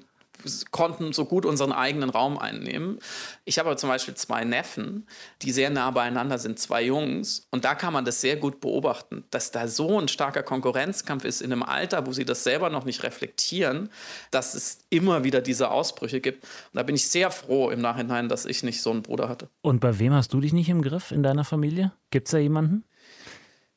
konnten 0.71 1.13
so 1.13 1.25
gut 1.25 1.45
unseren 1.45 1.71
eigenen 1.71 2.09
Raum 2.09 2.37
einnehmen. 2.37 2.99
Ich 3.45 3.59
habe 3.59 3.69
aber 3.69 3.77
zum 3.77 3.89
Beispiel 3.89 4.15
zwei 4.15 4.43
Neffen, 4.43 5.07
die 5.41 5.51
sehr 5.51 5.69
nah 5.69 5.91
beieinander 5.91 6.37
sind, 6.37 6.59
zwei 6.59 6.83
Jungs. 6.83 7.47
Und 7.51 7.65
da 7.65 7.75
kann 7.75 7.93
man 7.93 8.05
das 8.05 8.21
sehr 8.21 8.37
gut 8.37 8.59
beobachten, 8.59 9.25
dass 9.31 9.51
da 9.51 9.67
so 9.67 9.99
ein 9.99 10.07
starker 10.07 10.43
Konkurrenzkampf 10.43 11.25
ist 11.25 11.41
in 11.41 11.51
einem 11.51 11.63
Alter, 11.63 12.05
wo 12.05 12.13
sie 12.13 12.25
das 12.25 12.43
selber 12.43 12.69
noch 12.69 12.85
nicht 12.85 13.03
reflektieren, 13.03 13.89
dass 14.31 14.53
es 14.53 14.79
immer 14.89 15.23
wieder 15.23 15.41
diese 15.41 15.71
Ausbrüche 15.71 16.21
gibt. 16.21 16.43
Und 16.43 16.75
da 16.75 16.83
bin 16.83 16.95
ich 16.95 17.09
sehr 17.09 17.31
froh 17.31 17.69
im 17.69 17.81
Nachhinein, 17.81 18.29
dass 18.29 18.45
ich 18.45 18.63
nicht 18.63 18.81
so 18.81 18.91
einen 18.91 19.01
Bruder 19.01 19.29
hatte. 19.29 19.49
Und 19.61 19.79
bei 19.79 19.99
wem 19.99 20.13
hast 20.13 20.33
du 20.33 20.39
dich 20.39 20.53
nicht 20.53 20.69
im 20.69 20.81
Griff 20.81 21.11
in 21.11 21.23
deiner 21.23 21.43
Familie? 21.43 21.91
Gibt 22.11 22.27
es 22.27 22.31
da 22.31 22.37
jemanden? 22.37 22.83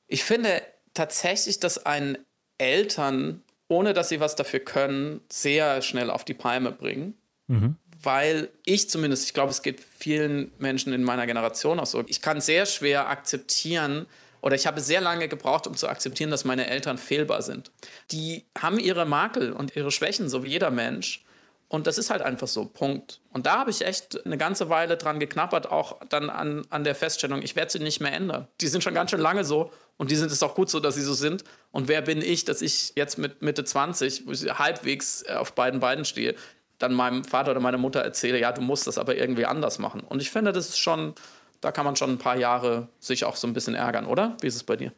Ich 0.07 0.25
finde 0.25 0.63
tatsächlich, 0.95 1.61
dass 1.61 1.87
ein 1.87 2.19
Eltern 2.59 3.43
ohne 3.71 3.95
dass 3.95 4.09
sie 4.09 4.21
was 4.21 4.37
dafür 4.37 4.61
können, 4.61 5.21
sehr 5.31 5.81
schnell 5.81 6.11
auf 6.11 6.25
die 6.25 6.35
Palme 6.35 6.73
bringen. 6.73 7.15
Mhm. 7.47 7.77
Weil 8.03 8.49
ich 8.65 8.91
zumindest, 8.91 9.27
ich 9.27 9.35
glaube, 9.35 9.51
es 9.51 9.63
geht 9.63 9.81
vielen 9.81 10.53
Menschen 10.59 10.93
in 10.93 11.05
meiner 11.05 11.27
Generation 11.27 11.79
auch 11.79 11.87
so, 11.87 12.03
ich 12.07 12.21
kann 12.21 12.41
sehr 12.41 12.67
schwer 12.67 13.09
akzeptieren, 13.09 14.07
oder 14.43 14.57
ich 14.57 14.67
habe 14.67 14.81
sehr 14.81 15.01
lange 15.01 15.29
gebraucht, 15.29 15.67
um 15.67 15.77
zu 15.77 15.89
akzeptieren, 15.89 16.31
dass 16.31 16.45
meine 16.45 16.67
Eltern 16.67 16.99
fehlbar 16.99 17.43
sind. 17.43 17.71
Die 18.11 18.47
haben 18.59 18.79
ihre 18.79 19.05
Makel 19.05 19.53
und 19.53 19.77
ihre 19.77 19.91
Schwächen, 19.91 20.29
so 20.29 20.43
wie 20.43 20.49
jeder 20.49 20.71
Mensch. 20.71 21.25
Und 21.69 21.87
das 21.87 21.99
ist 21.99 22.11
halt 22.11 22.23
einfach 22.23 22.49
so, 22.49 22.65
Punkt. 22.65 23.21
Und 23.33 23.47
da 23.47 23.59
habe 23.59 23.71
ich 23.71 23.87
echt 23.87 24.27
eine 24.27 24.37
ganze 24.37 24.69
Weile 24.71 24.97
dran 24.97 25.21
geknappert, 25.21 25.71
auch 25.71 26.01
dann 26.09 26.29
an, 26.29 26.67
an 26.71 26.83
der 26.83 26.97
Feststellung, 26.97 27.43
ich 27.43 27.55
werde 27.55 27.71
sie 27.71 27.79
nicht 27.79 28.01
mehr 28.01 28.13
ändern. 28.13 28.49
Die 28.61 28.67
sind 28.67 28.83
schon 28.83 28.95
ganz 28.95 29.11
schön 29.11 29.21
lange 29.21 29.45
so 29.45 29.71
und 29.97 30.11
die 30.11 30.17
sind 30.17 30.33
es 30.33 30.43
auch 30.43 30.55
gut 30.55 30.69
so, 30.69 30.81
dass 30.81 30.97
sie 30.97 31.03
so 31.03 31.15
sind. 31.15 31.45
Und 31.73 31.89
wer 31.89 32.03
bin 32.03 32.21
ich, 32.21 32.45
dass 32.45 32.63
ich 32.63 32.93
jetzt 32.97 33.19
mit 33.19 33.43
Mitte 33.43 33.65
20, 33.65 34.27
wo 34.27 34.33
ich 34.33 34.43
halbwegs 34.59 35.25
auf 35.27 35.55
beiden 35.55 35.81
Beinen 35.81 36.05
stehe, 36.05 36.35
dann 36.79 36.95
meinem 36.95 37.25
Vater 37.25 37.53
oder 37.53 37.61
meiner 37.61 37.79
Mutter 37.79 38.01
erzähle, 38.01 38.41
ja, 38.41 38.53
du 38.53 38.63
musst 38.63 38.87
das 38.87 38.99
aber 38.99 39.17
irgendwie 39.17 39.47
anders 39.47 39.79
machen. 39.79 40.01
Und 40.01 40.21
ich 40.23 40.31
finde, 40.31 40.53
das 40.53 40.71
ist 40.71 40.79
schon, 40.79 41.15
da 41.61 41.73
kann 41.73 41.85
man 41.85 41.95
schon 41.95 42.11
ein 42.11 42.19
paar 42.19 42.37
Jahre 42.37 42.89
sich 42.99 43.25
auch 43.25 43.37
so 43.37 43.47
ein 43.47 43.53
bisschen 43.53 43.75
ärgern, 43.75 44.07
oder? 44.07 44.37
Wie 44.41 44.47
ist 44.47 44.57
es 44.57 44.65
bei 44.65 44.77
dir? 44.77 44.93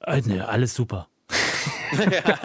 Äh, 0.00 0.20
nee, 0.24 0.40
alles 0.40 0.74
super. 0.74 1.08
ja, 2.10 2.38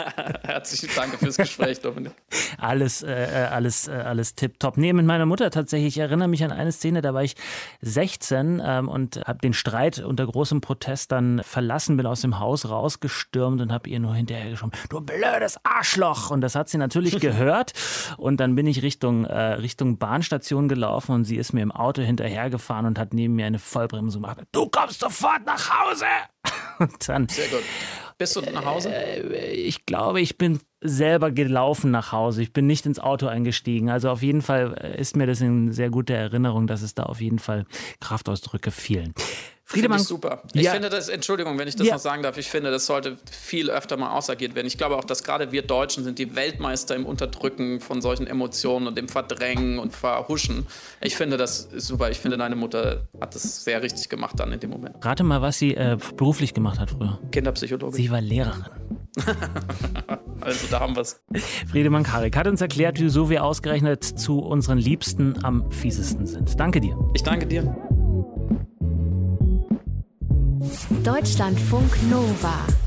herzlichen 0.44 0.90
Dank 0.96 1.16
fürs 1.18 1.38
Gespräch, 1.38 1.82
Dominik. 1.82 2.14
Alles, 2.58 3.04
äh, 3.04 3.12
äh 3.12 3.46
alles, 3.48 3.88
äh, 3.88 3.92
alles 3.92 4.36
tipptopp. 4.36 4.78
Nee, 4.78 4.94
mit 4.94 5.06
meiner 5.06 5.26
Mutter 5.26 5.50
tatsächlich. 5.50 5.96
Ich 5.96 6.02
erinnere 6.02 6.28
mich 6.28 6.44
an 6.44 6.52
eine 6.52 6.72
Szene, 6.72 7.02
da 7.02 7.14
war 7.14 7.24
ich 7.24 7.36
16 7.82 8.62
ähm, 8.66 8.90
und 8.90 9.22
habe 9.26 9.40
den 9.40 9.54
Streit 9.54 10.00
unter 10.00 10.26
großem 10.26 10.62
Protest 10.62 11.12
dann 11.12 11.42
verlassen, 11.44 11.98
bin 11.98 12.06
aus 12.06 12.22
dem 12.22 12.40
Haus 12.40 12.70
rausgestürmt 12.70 13.62
und 13.62 13.72
habe 13.72 13.90
ihr 13.90 14.00
nur 14.00 14.16
hinterher 14.16 14.50
geschoben, 14.50 14.72
du 14.90 15.02
blödes 15.02 15.58
Arschloch. 15.64 16.32
Und 16.32 16.42
das 16.42 16.56
hat 16.56 16.70
sie 16.70 16.78
natürlich 16.78 17.20
gehört. 17.20 17.74
Und 18.18 18.38
dann 18.38 18.56
bin 18.56 18.68
ich 18.68 18.82
Richtung, 18.82 19.26
äh, 19.26 19.54
Richtung 19.54 19.98
Bahnstation 19.98 20.68
gelaufen 20.68 21.14
und 21.14 21.26
sie 21.26 21.38
ist 21.38 21.54
mir 21.54 21.62
im 21.62 21.72
Auto 21.72 22.02
hinterhergefahren 22.02 22.86
und 22.86 23.00
hat 23.00 23.14
neben 23.14 23.36
mir 23.36 23.46
eine 23.46 23.60
Vollbremse 23.60 24.20
gemacht. 24.20 24.40
Du 24.52 24.68
kommst 24.70 25.00
sofort 25.00 25.46
nach 25.46 25.70
Hause! 25.70 26.06
Und 26.80 27.08
dann, 27.08 27.30
Sehr 27.30 27.48
gut. 27.48 27.64
Bist 28.18 28.36
du 28.36 28.42
nach 28.42 28.66
Hause? 28.66 28.94
Äh, 28.94 29.52
ich 29.52 29.86
glaube, 29.86 30.22
ich 30.22 30.38
bin 30.38 30.60
selber 30.82 31.32
gelaufen 31.32 31.92
nach 31.92 32.12
Hause. 32.12 32.42
Ich 32.42 32.54
bin 32.54 32.68
nicht 32.68 32.86
ins 32.86 33.00
Auto 33.00 33.28
eingestiegen. 33.28 33.90
Also 33.90 34.10
auf 34.10 34.22
jeden 34.22 34.42
Fall 34.42 34.74
ist 34.98 35.16
mir 35.16 35.28
das 35.28 35.42
in 35.42 35.72
sehr 35.72 35.90
guter 35.90 36.16
Erinnerung, 36.16 36.68
dass 36.68 36.82
es 36.82 36.94
da 36.94 37.04
auf 37.04 37.22
jeden 37.22 37.40
Fall 37.40 37.66
Kraftausdrücke 38.00 38.72
fielen. 38.72 39.14
Friedemann. 39.66 40.02
Ich 40.02 40.08
super. 40.08 40.44
Ich 40.54 40.64
ja. 40.64 40.72
finde 40.72 40.90
das, 40.90 41.08
Entschuldigung, 41.10 41.58
wenn 41.58 41.68
ich 41.68 41.76
das 41.76 41.88
ja. 41.88 41.94
noch 41.94 42.02
sagen 42.02 42.22
darf, 42.22 42.38
ich 42.38 42.50
finde, 42.50 42.70
das 42.70 42.86
sollte 42.86 43.18
viel 43.32 43.70
öfter 43.70 43.98
mal 43.98 44.12
ausagiert 44.12 44.56
werden. 44.56 44.68
Ich 44.68 44.78
glaube 44.78 44.98
auch, 44.98 45.06
dass 45.06 45.24
gerade 45.24 45.52
wir 45.52 45.62
Deutschen 45.62 46.04
sind 46.04 46.20
die 46.20 46.36
Weltmeister 46.36 46.96
im 46.96 47.06
Unterdrücken 47.06 47.80
von 47.80 48.02
solchen 48.02 48.28
Emotionen 48.28 48.88
und 48.88 49.00
im 49.00 49.08
Verdrängen 49.08 49.80
und 49.80 49.94
Verhuschen. 49.94 50.68
Ich 51.02 51.16
finde 51.16 51.38
das 51.38 51.70
super. 51.78 52.12
Ich 52.12 52.20
finde, 52.20 52.38
deine 52.38 52.56
Mutter 52.56 53.08
hat 53.22 53.36
das 53.36 53.64
sehr 53.64 53.82
richtig 53.82 54.10
gemacht 54.10 54.40
dann 54.40 54.52
in 54.52 54.60
dem 54.60 54.70
Moment. 54.70 54.96
Rate 55.04 55.24
mal, 55.24 55.42
was 55.42 55.58
sie 55.58 55.76
äh, 55.76 55.98
beruflich 56.18 56.54
gemacht 56.54 56.80
hat 56.80 56.92
früher. 56.92 57.20
Kinderpsychologin. 57.32 57.96
Sie 57.96 58.12
war 58.12 58.22
Lehrerin. 58.22 58.66
also 60.42 60.68
da 60.72 60.80
haben 60.80 60.96
wir 60.96 61.02
es. 61.02 61.22
Friedemann 61.70 62.04
Karik 62.04 62.36
hat 62.36 62.48
uns 62.48 62.62
erklärt, 62.62 63.00
wieso 63.00 63.30
wir 63.30 63.44
ausgerechnet 63.44 64.04
zu 64.04 64.40
unseren 64.40 64.78
Liebsten 64.78 65.44
am 65.44 65.72
fiesesten 65.72 66.26
sind. 66.26 66.60
Danke 66.60 66.82
dir. 66.82 66.98
Ich 67.14 67.24
danke 67.24 67.46
dir. 67.46 67.76
Deutschlandfunk 71.04 71.92
Nova. 72.10 72.83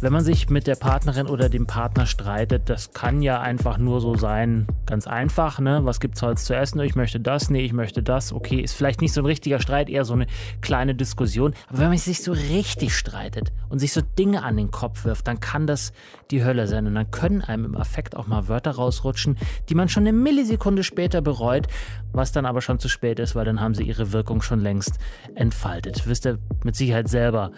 Wenn 0.00 0.12
man 0.12 0.22
sich 0.22 0.48
mit 0.48 0.68
der 0.68 0.76
Partnerin 0.76 1.26
oder 1.26 1.48
dem 1.48 1.66
Partner 1.66 2.06
streitet, 2.06 2.70
das 2.70 2.92
kann 2.92 3.20
ja 3.20 3.40
einfach 3.40 3.78
nur 3.78 4.00
so 4.00 4.14
sein, 4.14 4.68
ganz 4.86 5.08
einfach, 5.08 5.58
ne? 5.58 5.80
Was 5.82 5.98
gibt's 5.98 6.22
heute 6.22 6.40
zu 6.40 6.54
essen? 6.54 6.80
Ich 6.80 6.94
möchte 6.94 7.18
das, 7.18 7.50
nee, 7.50 7.64
ich 7.64 7.72
möchte 7.72 8.02
das. 8.02 8.32
Okay, 8.32 8.60
ist 8.60 8.74
vielleicht 8.74 9.00
nicht 9.00 9.12
so 9.12 9.22
ein 9.22 9.26
richtiger 9.26 9.58
Streit, 9.58 9.90
eher 9.90 10.04
so 10.04 10.14
eine 10.14 10.26
kleine 10.60 10.94
Diskussion. 10.94 11.52
Aber 11.68 11.78
wenn 11.78 11.88
man 11.88 11.98
sich 11.98 12.22
so 12.22 12.30
richtig 12.30 12.94
streitet 12.94 13.52
und 13.70 13.80
sich 13.80 13.92
so 13.92 14.00
Dinge 14.00 14.44
an 14.44 14.56
den 14.56 14.70
Kopf 14.70 15.04
wirft, 15.04 15.26
dann 15.26 15.40
kann 15.40 15.66
das 15.66 15.92
die 16.30 16.44
Hölle 16.44 16.68
sein. 16.68 16.86
Und 16.86 16.94
dann 16.94 17.10
können 17.10 17.42
einem 17.42 17.64
im 17.64 17.76
Affekt 17.76 18.16
auch 18.16 18.28
mal 18.28 18.46
Wörter 18.46 18.70
rausrutschen, 18.70 19.36
die 19.68 19.74
man 19.74 19.88
schon 19.88 20.04
eine 20.04 20.12
Millisekunde 20.12 20.84
später 20.84 21.20
bereut, 21.22 21.66
was 22.12 22.30
dann 22.30 22.46
aber 22.46 22.62
schon 22.62 22.78
zu 22.78 22.88
spät 22.88 23.18
ist, 23.18 23.34
weil 23.34 23.44
dann 23.44 23.60
haben 23.60 23.74
sie 23.74 23.82
ihre 23.82 24.12
Wirkung 24.12 24.42
schon 24.42 24.60
längst 24.60 24.98
entfaltet. 25.34 26.06
Wisst 26.06 26.24
ihr 26.24 26.38
mit 26.62 26.76
Sicherheit 26.76 27.08
selber, 27.08 27.50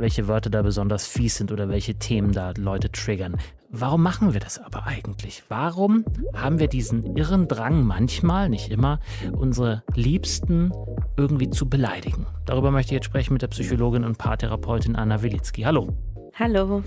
welche 0.00 0.28
Wörter 0.28 0.50
da 0.50 0.62
besonders 0.62 1.06
fies 1.06 1.36
sind 1.36 1.52
oder 1.52 1.68
welche 1.68 1.94
Themen 1.94 2.32
da 2.32 2.52
Leute 2.56 2.90
triggern. 2.90 3.36
Warum 3.72 4.02
machen 4.02 4.32
wir 4.32 4.40
das 4.40 4.58
aber 4.58 4.86
eigentlich? 4.86 5.44
Warum 5.48 6.04
haben 6.34 6.58
wir 6.58 6.66
diesen 6.66 7.16
irren 7.16 7.46
Drang 7.46 7.84
manchmal, 7.84 8.48
nicht 8.48 8.68
immer, 8.70 8.98
unsere 9.30 9.84
Liebsten 9.94 10.72
irgendwie 11.16 11.50
zu 11.50 11.68
beleidigen? 11.68 12.26
Darüber 12.46 12.72
möchte 12.72 12.88
ich 12.88 12.96
jetzt 12.96 13.04
sprechen 13.04 13.32
mit 13.32 13.42
der 13.42 13.48
Psychologin 13.48 14.04
und 14.04 14.18
Paartherapeutin 14.18 14.96
Anna 14.96 15.22
Wilitzki. 15.22 15.62
Hallo. 15.62 15.96
Hallo. 16.34 16.82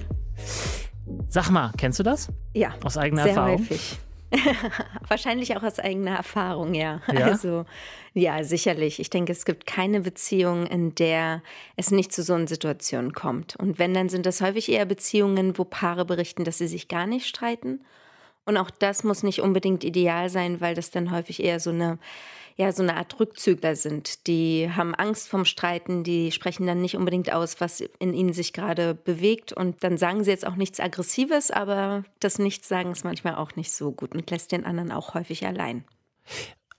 Sag 1.29 1.51
mal, 1.51 1.71
kennst 1.77 1.99
du 1.99 2.03
das? 2.03 2.29
Ja. 2.53 2.73
Aus 2.83 2.97
eigener 2.97 3.23
sehr 3.23 3.33
Erfahrung? 3.33 3.59
Häufig. 3.59 3.97
Wahrscheinlich 5.07 5.55
auch 5.55 5.63
aus 5.63 5.79
eigener 5.79 6.15
Erfahrung, 6.15 6.73
ja. 6.73 7.01
ja. 7.11 7.25
Also, 7.25 7.65
ja, 8.13 8.43
sicherlich. 8.43 8.99
Ich 8.99 9.09
denke, 9.09 9.31
es 9.31 9.45
gibt 9.45 9.65
keine 9.65 10.01
Beziehung, 10.01 10.67
in 10.67 10.95
der 10.95 11.41
es 11.75 11.91
nicht 11.91 12.11
zu 12.11 12.23
so 12.23 12.33
einer 12.33 12.47
Situation 12.47 13.13
kommt. 13.13 13.55
Und 13.55 13.79
wenn, 13.79 13.93
dann 13.93 14.09
sind 14.09 14.25
das 14.25 14.41
häufig 14.41 14.69
eher 14.69 14.85
Beziehungen, 14.85 15.57
wo 15.57 15.63
Paare 15.63 16.05
berichten, 16.05 16.43
dass 16.43 16.57
sie 16.57 16.67
sich 16.67 16.87
gar 16.87 17.07
nicht 17.07 17.27
streiten. 17.27 17.83
Und 18.45 18.57
auch 18.57 18.69
das 18.69 19.03
muss 19.03 19.23
nicht 19.23 19.41
unbedingt 19.41 19.83
ideal 19.83 20.29
sein, 20.29 20.59
weil 20.61 20.75
das 20.75 20.91
dann 20.91 21.11
häufig 21.11 21.41
eher 21.41 21.59
so 21.59 21.69
eine 21.69 21.97
ja 22.55 22.71
so 22.71 22.83
eine 22.83 22.95
Art 22.95 23.19
Rückzügler 23.19 23.75
sind. 23.75 24.27
Die 24.27 24.69
haben 24.73 24.95
Angst 24.95 25.29
vom 25.29 25.45
Streiten, 25.45 26.03
die 26.03 26.31
sprechen 26.31 26.67
dann 26.67 26.81
nicht 26.81 26.95
unbedingt 26.95 27.31
aus, 27.31 27.59
was 27.59 27.81
in 27.81 28.13
ihnen 28.13 28.33
sich 28.33 28.53
gerade 28.53 28.93
bewegt. 28.95 29.53
Und 29.53 29.83
dann 29.83 29.97
sagen 29.97 30.23
sie 30.23 30.31
jetzt 30.31 30.45
auch 30.45 30.55
nichts 30.55 30.79
Aggressives, 30.79 31.51
aber 31.51 32.03
das 32.19 32.39
Nichtsagen 32.39 32.91
ist 32.91 33.05
manchmal 33.05 33.35
auch 33.35 33.55
nicht 33.55 33.71
so 33.71 33.91
gut 33.91 34.13
und 34.13 34.29
lässt 34.29 34.51
den 34.51 34.65
anderen 34.65 34.91
auch 34.91 35.13
häufig 35.13 35.45
allein. 35.45 35.83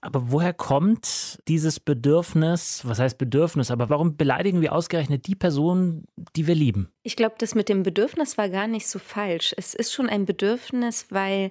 Aber 0.05 0.31
woher 0.31 0.53
kommt 0.53 1.39
dieses 1.47 1.79
Bedürfnis, 1.79 2.81
was 2.85 2.99
heißt 2.99 3.17
Bedürfnis, 3.17 3.71
aber 3.71 3.89
warum 3.89 4.17
beleidigen 4.17 4.61
wir 4.61 4.71
ausgerechnet 4.71 5.25
die 5.25 5.33
Person, 5.33 6.05
die 6.35 6.45
wir 6.45 6.53
lieben? 6.53 6.91
Ich 7.01 7.15
glaube, 7.15 7.35
das 7.39 7.55
mit 7.55 7.69
dem 7.69 7.81
Bedürfnis 7.81 8.37
war 8.37 8.49
gar 8.49 8.67
nicht 8.67 8.87
so 8.87 8.99
falsch. 8.99 9.55
Es 9.57 9.73
ist 9.73 9.93
schon 9.93 10.07
ein 10.07 10.25
Bedürfnis, 10.25 11.07
weil 11.09 11.49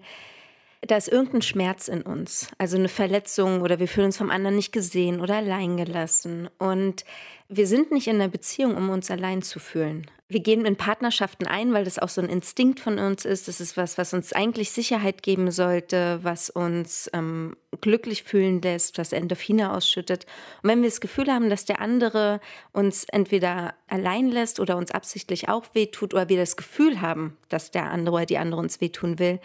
da 0.87 0.97
ist 0.97 1.09
irgendein 1.09 1.43
Schmerz 1.43 1.89
in 1.89 2.03
uns, 2.03 2.49
also 2.59 2.77
eine 2.77 2.89
Verletzung 2.89 3.63
oder 3.63 3.79
wir 3.79 3.89
fühlen 3.89 4.07
uns 4.07 4.19
vom 4.19 4.31
anderen 4.31 4.57
nicht 4.57 4.73
gesehen 4.73 5.21
oder 5.21 5.37
allein 5.37 5.77
gelassen. 5.77 6.49
Und 6.59 7.05
wir 7.49 7.67
sind 7.67 7.93
nicht 7.93 8.09
in 8.09 8.17
einer 8.17 8.29
Beziehung, 8.29 8.77
um 8.77 8.91
uns 8.91 9.11
allein 9.11 9.43
zu 9.43 9.59
fühlen. 9.59 10.07
Wir 10.29 10.41
gehen 10.41 10.65
in 10.65 10.77
Partnerschaften 10.77 11.47
ein, 11.47 11.75
weil 11.75 11.85
das 11.85 11.99
auch 11.99 12.09
so 12.09 12.21
ein 12.23 12.31
Instinkt 12.31 12.81
von 12.81 12.99
uns 12.99 13.27
ist. 13.27 13.47
Das 13.47 13.61
ist 13.61 13.77
was, 13.77 13.99
was 13.99 14.15
uns 14.15 14.33
eigentlich 14.33 14.73
Sicherheit 14.73 15.23
geben 15.23 15.51
sollte, 15.51 16.21
was 16.23 16.49
uns 16.49 17.11
ähm, 17.13 17.55
glücklich 17.83 18.23
fühlen 18.23 18.63
lässt, 18.63 18.97
was 18.97 19.13
Endorphine 19.13 19.73
ausschüttet. 19.73 20.25
Und 20.63 20.71
wenn 20.71 20.83
wir 20.83 20.89
das 20.89 21.03
Gefühl 21.03 21.31
haben, 21.31 21.51
dass 21.51 21.67
der 21.67 21.81
andere 21.81 22.41
uns 22.73 23.05
entweder 23.05 23.75
allein 23.87 24.29
lässt 24.29 24.61
oder 24.61 24.79
uns 24.79 24.91
absichtlich 24.91 25.51
auch 25.51 25.67
wehtut, 25.75 26.15
oder 26.15 26.31
wir 26.31 26.39
das 26.39 26.57
Gefühl 26.57 27.03
haben, 27.03 27.37
dass 27.51 27.71
der 27.71 27.91
andere 27.91 28.17
oder 28.17 28.27
die 28.27 28.39
andere 28.39 28.61
uns 28.61 28.81
wehtun 28.81 29.19
will, 29.19 29.39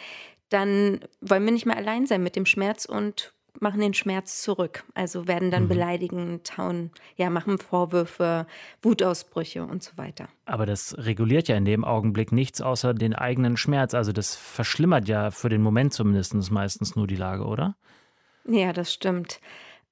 dann 0.50 1.02
wollen 1.22 1.46
wir 1.46 1.52
nicht 1.52 1.66
mehr 1.66 1.78
allein 1.78 2.06
sein 2.06 2.24
mit 2.24 2.36
dem 2.36 2.46
Schmerz 2.46 2.86
und 2.86 3.34
machen 3.60 3.82
den 3.82 3.94
Schmerz 3.94 4.42
zurück. 4.42 4.84
Also 4.94 5.28
werden 5.28 5.52
dann 5.52 5.64
mhm. 5.64 5.70
beleidigend, 5.70 6.58
hauen, 6.58 6.92
ja, 7.16 7.30
machen 7.30 7.58
Vorwürfe, 7.58 8.46
Wutausbrüche 8.82 9.64
und 9.64 9.84
so 9.84 9.98
weiter. 9.98 10.28
Aber 10.46 10.66
das 10.66 10.96
reguliert 10.98 11.48
ja 11.48 11.56
in 11.56 11.66
dem 11.66 11.84
Augenblick 11.84 12.32
nichts 12.32 12.62
außer 12.62 12.94
den 12.94 13.14
eigenen 13.14 13.58
Schmerz. 13.58 13.94
Also 13.94 14.12
das 14.12 14.36
verschlimmert 14.36 15.08
ja 15.08 15.32
für 15.32 15.50
den 15.50 15.62
Moment 15.62 15.94
zumindest 15.94 16.34
meistens 16.52 16.96
nur 16.96 17.08
die 17.08 17.16
Lage, 17.16 17.46
oder? 17.46 17.76
Ja, 18.46 18.74
das 18.74 18.94
stimmt. 18.94 19.40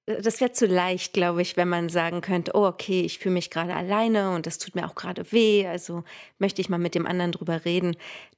Das 0.08 0.40
wäre 0.40 0.54
zu 0.54 0.68
leicht, 0.68 1.12
glaube 1.12 1.42
ich, 1.42 1.58
wenn 1.58 1.68
man 1.68 1.90
sagen 1.90 2.22
könnte, 2.22 2.54
oh 2.56 2.66
okay, 2.66 3.02
ich 3.02 3.20
fühle 3.20 3.34
mich 3.34 3.50
gerade 3.50 3.76
alleine 3.76 4.34
und 4.34 4.46
das 4.46 4.58
tut 4.58 4.74
mir 4.74 4.88
auch 4.88 4.96
gerade 4.96 5.32
weh, 5.34 5.68
also 5.68 6.04
möchte 6.40 6.62
ich 6.62 6.70
mal 6.70 6.78
mit 6.78 6.96
dem 6.96 7.06
anderen 7.06 7.34
drüber 7.34 7.66
reden. 7.66 7.98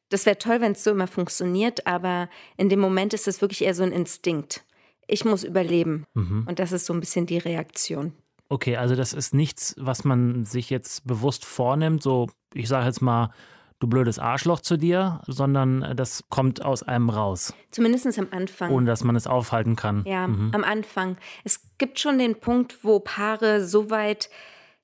Das 0.09 0.25
wäre 0.25 0.39
toll, 0.39 0.61
wenn 0.61 0.71
es 0.71 0.83
so 0.83 0.89
immer 0.89 1.05
funktioniert, 1.05 1.85
aber 1.85 2.27
in 2.57 2.69
dem 2.69 2.79
Moment 2.79 3.13
ist 3.13 3.27
es 3.27 3.41
wirklich 3.41 3.63
eher 3.63 3.75
so 3.75 3.83
ein 3.83 3.91
Instinkt. 3.91 4.65
Ich 5.07 5.25
muss 5.25 5.43
überleben. 5.43 6.05
Mhm. 6.15 6.45
Und 6.47 6.57
das 6.57 6.71
ist 6.71 6.87
so 6.87 6.93
ein 6.93 6.99
bisschen 6.99 7.27
die 7.27 7.37
Reaktion. 7.37 8.13
Okay, 8.49 8.75
also 8.75 8.95
das 8.95 9.13
ist 9.13 9.35
nichts, 9.35 9.75
was 9.77 10.03
man 10.03 10.43
sich 10.45 10.71
jetzt 10.71 11.05
bewusst 11.05 11.45
vornimmt, 11.45 12.01
so 12.01 12.29
ich 12.53 12.67
sage 12.67 12.87
jetzt 12.87 13.01
mal, 13.01 13.31
du 13.79 13.87
blödes 13.87 14.19
Arschloch 14.19 14.59
zu 14.59 14.77
dir, 14.77 15.21
sondern 15.25 15.95
das 15.95 16.25
kommt 16.29 16.63
aus 16.63 16.83
einem 16.83 17.09
raus. 17.09 17.53
Zumindest 17.71 18.19
am 18.19 18.27
Anfang. 18.31 18.71
Ohne 18.71 18.85
dass 18.85 19.03
man 19.03 19.15
es 19.15 19.27
aufhalten 19.27 19.75
kann. 19.75 20.03
Ja, 20.05 20.27
mhm. 20.27 20.51
am 20.53 20.63
Anfang. 20.63 21.17
Es 21.43 21.77
gibt 21.77 21.99
schon 21.99 22.19
den 22.19 22.39
Punkt, 22.39 22.83
wo 22.83 22.99
Paare 22.99 23.65
so 23.65 23.89
weit, 23.89 24.29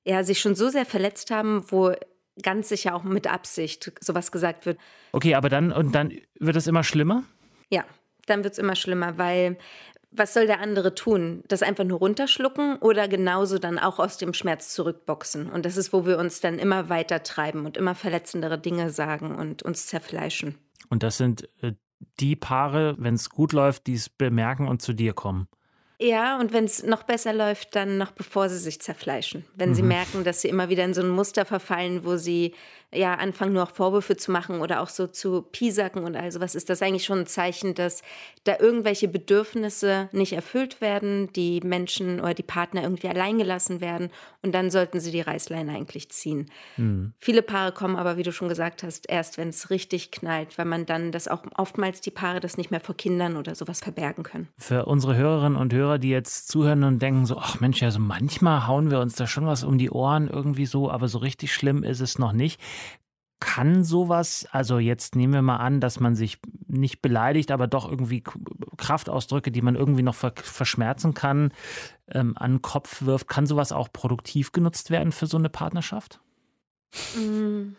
ja, 0.04 0.24
sich 0.24 0.40
schon 0.40 0.54
so 0.54 0.68
sehr 0.68 0.86
verletzt 0.86 1.30
haben, 1.30 1.64
wo 1.68 1.92
ganz 2.42 2.68
sicher 2.68 2.94
auch 2.94 3.02
mit 3.02 3.26
Absicht 3.26 3.92
sowas 4.00 4.32
gesagt 4.32 4.66
wird. 4.66 4.78
Okay, 5.12 5.34
aber 5.34 5.48
dann 5.48 5.72
und 5.72 5.94
dann 5.94 6.12
wird 6.38 6.56
es 6.56 6.66
immer 6.66 6.84
schlimmer? 6.84 7.24
Ja, 7.70 7.84
dann 8.26 8.44
wird 8.44 8.54
es 8.54 8.58
immer 8.58 8.76
schlimmer, 8.76 9.18
weil 9.18 9.56
was 10.10 10.34
soll 10.34 10.46
der 10.46 10.60
andere 10.60 10.94
tun? 10.94 11.42
Das 11.48 11.62
einfach 11.62 11.84
nur 11.84 11.98
runterschlucken 11.98 12.76
oder 12.76 13.08
genauso 13.08 13.58
dann 13.58 13.78
auch 13.78 13.98
aus 13.98 14.18
dem 14.18 14.32
Schmerz 14.34 14.70
zurückboxen? 14.70 15.50
Und 15.50 15.66
das 15.66 15.76
ist, 15.76 15.92
wo 15.92 16.06
wir 16.06 16.18
uns 16.18 16.40
dann 16.40 16.58
immer 16.58 16.88
weiter 16.88 17.22
treiben 17.22 17.66
und 17.66 17.76
immer 17.76 17.94
verletzendere 17.94 18.58
Dinge 18.58 18.90
sagen 18.90 19.34
und 19.34 19.62
uns 19.62 19.86
zerfleischen. 19.86 20.56
Und 20.88 21.02
das 21.02 21.18
sind 21.18 21.48
äh, 21.62 21.72
die 22.20 22.36
Paare, 22.36 22.96
wenn 22.98 23.14
es 23.14 23.30
gut 23.30 23.52
läuft, 23.52 23.86
die 23.86 23.94
es 23.94 24.08
bemerken 24.08 24.68
und 24.68 24.82
zu 24.82 24.92
dir 24.92 25.12
kommen. 25.12 25.48
Ja, 25.98 26.38
und 26.38 26.52
wenn 26.52 26.64
es 26.64 26.82
noch 26.82 27.04
besser 27.04 27.32
läuft, 27.32 27.74
dann 27.74 27.96
noch 27.96 28.12
bevor 28.12 28.50
sie 28.50 28.58
sich 28.58 28.80
zerfleischen. 28.80 29.46
Wenn 29.54 29.70
mhm. 29.70 29.74
sie 29.74 29.82
merken, 29.82 30.24
dass 30.24 30.42
sie 30.42 30.48
immer 30.48 30.68
wieder 30.68 30.84
in 30.84 30.92
so 30.92 31.00
ein 31.00 31.08
Muster 31.08 31.46
verfallen, 31.46 32.04
wo 32.04 32.16
sie 32.16 32.54
ja 32.94 33.14
anfangen, 33.14 33.52
nur 33.52 33.64
auch 33.64 33.72
Vorwürfe 33.72 34.16
zu 34.16 34.30
machen 34.30 34.60
oder 34.60 34.80
auch 34.80 34.88
so 34.88 35.06
zu 35.06 35.42
piesacken 35.42 36.04
und 36.04 36.16
all 36.16 36.30
sowas, 36.30 36.54
ist 36.54 36.70
das 36.70 36.82
eigentlich 36.82 37.04
schon 37.04 37.20
ein 37.20 37.26
Zeichen, 37.26 37.74
dass 37.74 38.02
da 38.44 38.56
irgendwelche 38.58 39.08
Bedürfnisse 39.08 40.08
nicht 40.12 40.32
erfüllt 40.32 40.80
werden, 40.80 41.32
die 41.34 41.60
Menschen 41.60 42.20
oder 42.20 42.34
die 42.34 42.42
Partner 42.42 42.82
irgendwie 42.82 43.08
alleingelassen 43.08 43.80
werden 43.80 44.10
und 44.42 44.54
dann 44.54 44.70
sollten 44.70 45.00
sie 45.00 45.10
die 45.10 45.20
Reißleine 45.20 45.72
eigentlich 45.72 46.10
ziehen. 46.10 46.50
Mhm. 46.76 47.12
Viele 47.18 47.42
Paare 47.42 47.72
kommen 47.72 47.96
aber, 47.96 48.16
wie 48.16 48.22
du 48.22 48.32
schon 48.32 48.48
gesagt 48.48 48.82
hast, 48.82 49.08
erst 49.08 49.36
wenn 49.36 49.48
es 49.48 49.70
richtig 49.70 50.10
knallt, 50.10 50.56
weil 50.56 50.66
man 50.66 50.86
dann 50.86 51.12
das 51.12 51.28
auch 51.28 51.42
oftmals 51.56 52.00
die 52.00 52.10
Paare 52.10 52.40
das 52.40 52.56
nicht 52.56 52.70
mehr 52.70 52.80
vor 52.80 52.96
Kindern 52.96 53.36
oder 53.36 53.54
sowas 53.54 53.80
verbergen 53.80 54.22
können. 54.22 54.48
Für 54.56 54.86
unsere 54.86 55.16
Hörerinnen 55.16 55.58
und 55.58 55.72
Hörer, 55.72 55.98
die 55.98 56.10
jetzt 56.10 56.48
zuhören 56.48 56.84
und 56.84 57.02
denken 57.02 57.26
so, 57.26 57.36
ach 57.38 57.60
Mensch, 57.60 57.82
also 57.82 57.98
manchmal 57.98 58.66
hauen 58.66 58.90
wir 58.90 59.00
uns 59.00 59.16
da 59.16 59.26
schon 59.26 59.46
was 59.46 59.64
um 59.64 59.78
die 59.78 59.90
Ohren 59.90 60.28
irgendwie 60.28 60.66
so, 60.66 60.90
aber 60.90 61.08
so 61.08 61.18
richtig 61.18 61.52
schlimm 61.52 61.82
ist 61.82 62.00
es 62.00 62.18
noch 62.18 62.32
nicht. 62.32 62.60
Kann 63.38 63.84
sowas, 63.84 64.48
also 64.50 64.78
jetzt 64.78 65.14
nehmen 65.14 65.34
wir 65.34 65.42
mal 65.42 65.56
an, 65.56 65.80
dass 65.80 66.00
man 66.00 66.14
sich 66.14 66.38
nicht 66.66 67.02
beleidigt, 67.02 67.50
aber 67.50 67.66
doch 67.66 67.88
irgendwie 67.90 68.24
Kraftausdrücke, 68.76 69.50
die 69.50 69.62
man 69.62 69.76
irgendwie 69.76 70.02
noch 70.02 70.14
verschmerzen 70.14 71.12
kann, 71.12 71.52
ähm, 72.08 72.34
an 72.36 72.54
den 72.54 72.62
Kopf 72.62 73.02
wirft, 73.02 73.28
kann 73.28 73.46
sowas 73.46 73.72
auch 73.72 73.92
produktiv 73.92 74.52
genutzt 74.52 74.90
werden 74.90 75.12
für 75.12 75.26
so 75.26 75.36
eine 75.36 75.50
Partnerschaft? 75.50 76.20
Mm. 77.16 77.76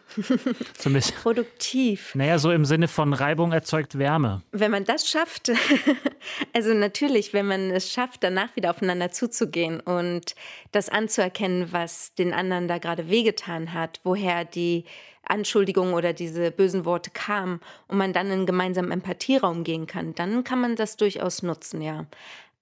so 0.78 0.90
Produktiv. 1.22 2.14
Naja, 2.16 2.40
so 2.40 2.52
im 2.52 2.66
Sinne 2.66 2.88
von 2.88 3.14
Reibung 3.14 3.52
erzeugt 3.52 3.98
Wärme. 3.98 4.42
Wenn 4.52 4.72
man 4.72 4.84
das 4.84 5.10
schafft, 5.10 5.52
also 6.54 6.74
natürlich, 6.74 7.34
wenn 7.34 7.48
man 7.48 7.72
es 7.72 7.92
schafft, 7.92 8.24
danach 8.24 8.56
wieder 8.56 8.72
aufeinander 8.72 9.12
zuzugehen 9.12 9.80
und 9.80 10.36
das 10.72 10.90
anzuerkennen, 10.90 11.72
was 11.72 12.14
den 12.16 12.34
anderen 12.34 12.68
da 12.68 12.78
gerade 12.78 13.10
wehgetan 13.10 13.74
hat, 13.74 14.00
woher 14.04 14.46
die 14.46 14.86
Anschuldigungen 15.24 15.94
oder 15.94 16.14
diese 16.14 16.52
bösen 16.52 16.86
Worte 16.86 17.12
kamen 17.12 17.60
und 17.88 17.98
man 17.98 18.14
dann 18.14 18.32
in 18.32 18.46
gemeinsamen 18.46 18.92
Empathieraum 18.92 19.64
gehen 19.64 19.88
kann, 19.88 20.16
dann 20.16 20.44
kann 20.44 20.62
man 20.62 20.76
das 20.76 20.98
durchaus 20.98 21.44
nutzen, 21.44 21.82
ja. 21.82 22.06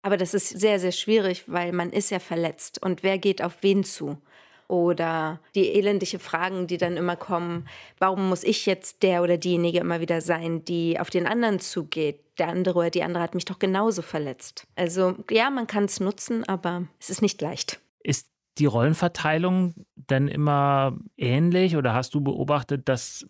Aber 0.02 0.18
das 0.18 0.36
ist 0.36 0.50
sehr, 0.50 0.80
sehr 0.80 0.92
schwierig, 0.92 1.46
weil 1.48 1.72
man 1.72 1.92
ist 1.92 2.12
ja 2.12 2.20
verletzt 2.20 2.82
und 2.82 3.02
wer 3.02 3.18
geht 3.18 3.42
auf 3.42 3.58
wen 3.62 3.84
zu? 3.84 4.18
Oder 4.68 5.40
die 5.54 5.74
elendige 5.74 6.20
Fragen, 6.20 6.68
die 6.68 6.78
dann 6.78 6.98
immer 6.98 7.16
kommen, 7.16 7.68
warum 8.00 8.30
muss 8.30 8.44
ich 8.44 8.66
jetzt 8.66 9.04
der 9.04 9.22
oder 9.22 9.38
diejenige 9.38 9.80
immer 9.80 10.00
wieder 10.00 10.22
sein, 10.22 10.66
die 10.66 11.00
auf 11.00 11.10
den 11.10 11.28
anderen 11.28 11.60
zugeht? 11.60 12.20
Der 12.40 12.50
andere 12.50 12.80
oder 12.80 12.90
die 12.90 13.04
andere 13.04 13.24
hat 13.24 13.36
mich 13.36 13.46
doch 13.46 13.60
genauso 13.60 14.02
verletzt. 14.02 14.68
Also 14.76 15.16
ja, 15.30 15.50
man 15.50 15.68
kann 15.68 15.86
es 15.86 16.00
nutzen, 16.00 16.44
aber 16.44 16.84
es 17.00 17.10
ist 17.10 17.22
nicht 17.22 17.42
leicht. 17.42 17.80
Ist 18.00 18.28
die 18.58 18.66
Rollenverteilung 18.66 19.74
denn 19.96 20.28
immer 20.28 20.98
ähnlich 21.18 21.76
oder 21.76 21.94
hast 21.94 22.14
du 22.14 22.22
beobachtet, 22.22 22.88
dass 22.88 23.26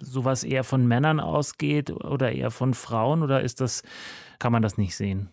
sowas 0.00 0.44
eher 0.44 0.64
von 0.64 0.86
Männern 0.86 1.20
ausgeht 1.20 1.90
oder 1.90 2.32
eher 2.32 2.50
von 2.50 2.74
Frauen 2.74 3.22
oder 3.22 3.42
ist 3.42 3.60
das, 3.60 3.82
kann 4.38 4.52
man 4.52 4.62
das 4.62 4.78
nicht 4.78 4.96
sehen? 4.96 5.30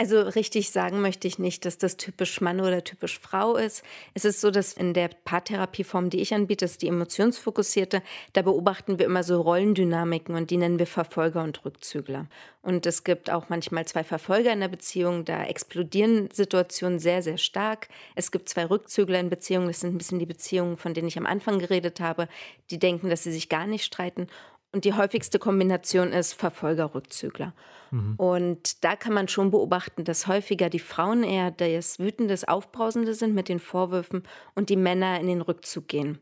Also 0.00 0.20
richtig 0.20 0.70
sagen 0.70 1.00
möchte 1.00 1.26
ich 1.26 1.40
nicht, 1.40 1.64
dass 1.64 1.76
das 1.76 1.96
typisch 1.96 2.40
Mann 2.40 2.60
oder 2.60 2.84
typisch 2.84 3.18
Frau 3.18 3.56
ist. 3.56 3.82
Es 4.14 4.24
ist 4.24 4.40
so, 4.40 4.52
dass 4.52 4.72
in 4.72 4.94
der 4.94 5.08
Paartherapieform, 5.08 6.08
die 6.08 6.20
ich 6.20 6.32
anbiete, 6.32 6.66
ist 6.66 6.82
die 6.82 6.86
emotionsfokussierte, 6.86 8.00
da 8.32 8.42
beobachten 8.42 9.00
wir 9.00 9.06
immer 9.06 9.24
so 9.24 9.40
Rollendynamiken 9.40 10.36
und 10.36 10.52
die 10.52 10.56
nennen 10.56 10.78
wir 10.78 10.86
Verfolger 10.86 11.42
und 11.42 11.64
Rückzügler. 11.64 12.28
Und 12.62 12.86
es 12.86 13.02
gibt 13.02 13.28
auch 13.28 13.48
manchmal 13.48 13.86
zwei 13.86 14.04
Verfolger 14.04 14.52
in 14.52 14.60
der 14.60 14.68
Beziehung, 14.68 15.24
da 15.24 15.42
explodieren 15.42 16.28
Situationen 16.32 17.00
sehr, 17.00 17.20
sehr 17.20 17.38
stark. 17.38 17.88
Es 18.14 18.30
gibt 18.30 18.48
zwei 18.48 18.66
Rückzügler 18.66 19.18
in 19.18 19.30
Beziehungen, 19.30 19.66
das 19.66 19.80
sind 19.80 19.96
ein 19.96 19.98
bisschen 19.98 20.20
die 20.20 20.26
Beziehungen, 20.26 20.76
von 20.76 20.94
denen 20.94 21.08
ich 21.08 21.18
am 21.18 21.26
Anfang 21.26 21.58
geredet 21.58 21.98
habe, 21.98 22.28
die 22.70 22.78
denken, 22.78 23.10
dass 23.10 23.24
sie 23.24 23.32
sich 23.32 23.48
gar 23.48 23.66
nicht 23.66 23.84
streiten. 23.84 24.28
Und 24.72 24.84
die 24.84 24.92
häufigste 24.92 25.38
Kombination 25.38 26.12
ist 26.12 26.34
Verfolger-Rückzügler. 26.34 27.54
Mhm. 27.90 28.16
Und 28.16 28.84
da 28.84 28.96
kann 28.96 29.14
man 29.14 29.28
schon 29.28 29.50
beobachten, 29.50 30.04
dass 30.04 30.26
häufiger 30.26 30.68
die 30.68 30.78
Frauen 30.78 31.24
eher 31.24 31.50
das 31.50 31.98
Wütende, 31.98 32.36
Aufbrausende 32.46 33.14
sind 33.14 33.34
mit 33.34 33.48
den 33.48 33.60
Vorwürfen 33.60 34.24
und 34.54 34.68
die 34.68 34.76
Männer 34.76 35.20
in 35.20 35.26
den 35.26 35.40
Rückzug 35.40 35.88
gehen. 35.88 36.18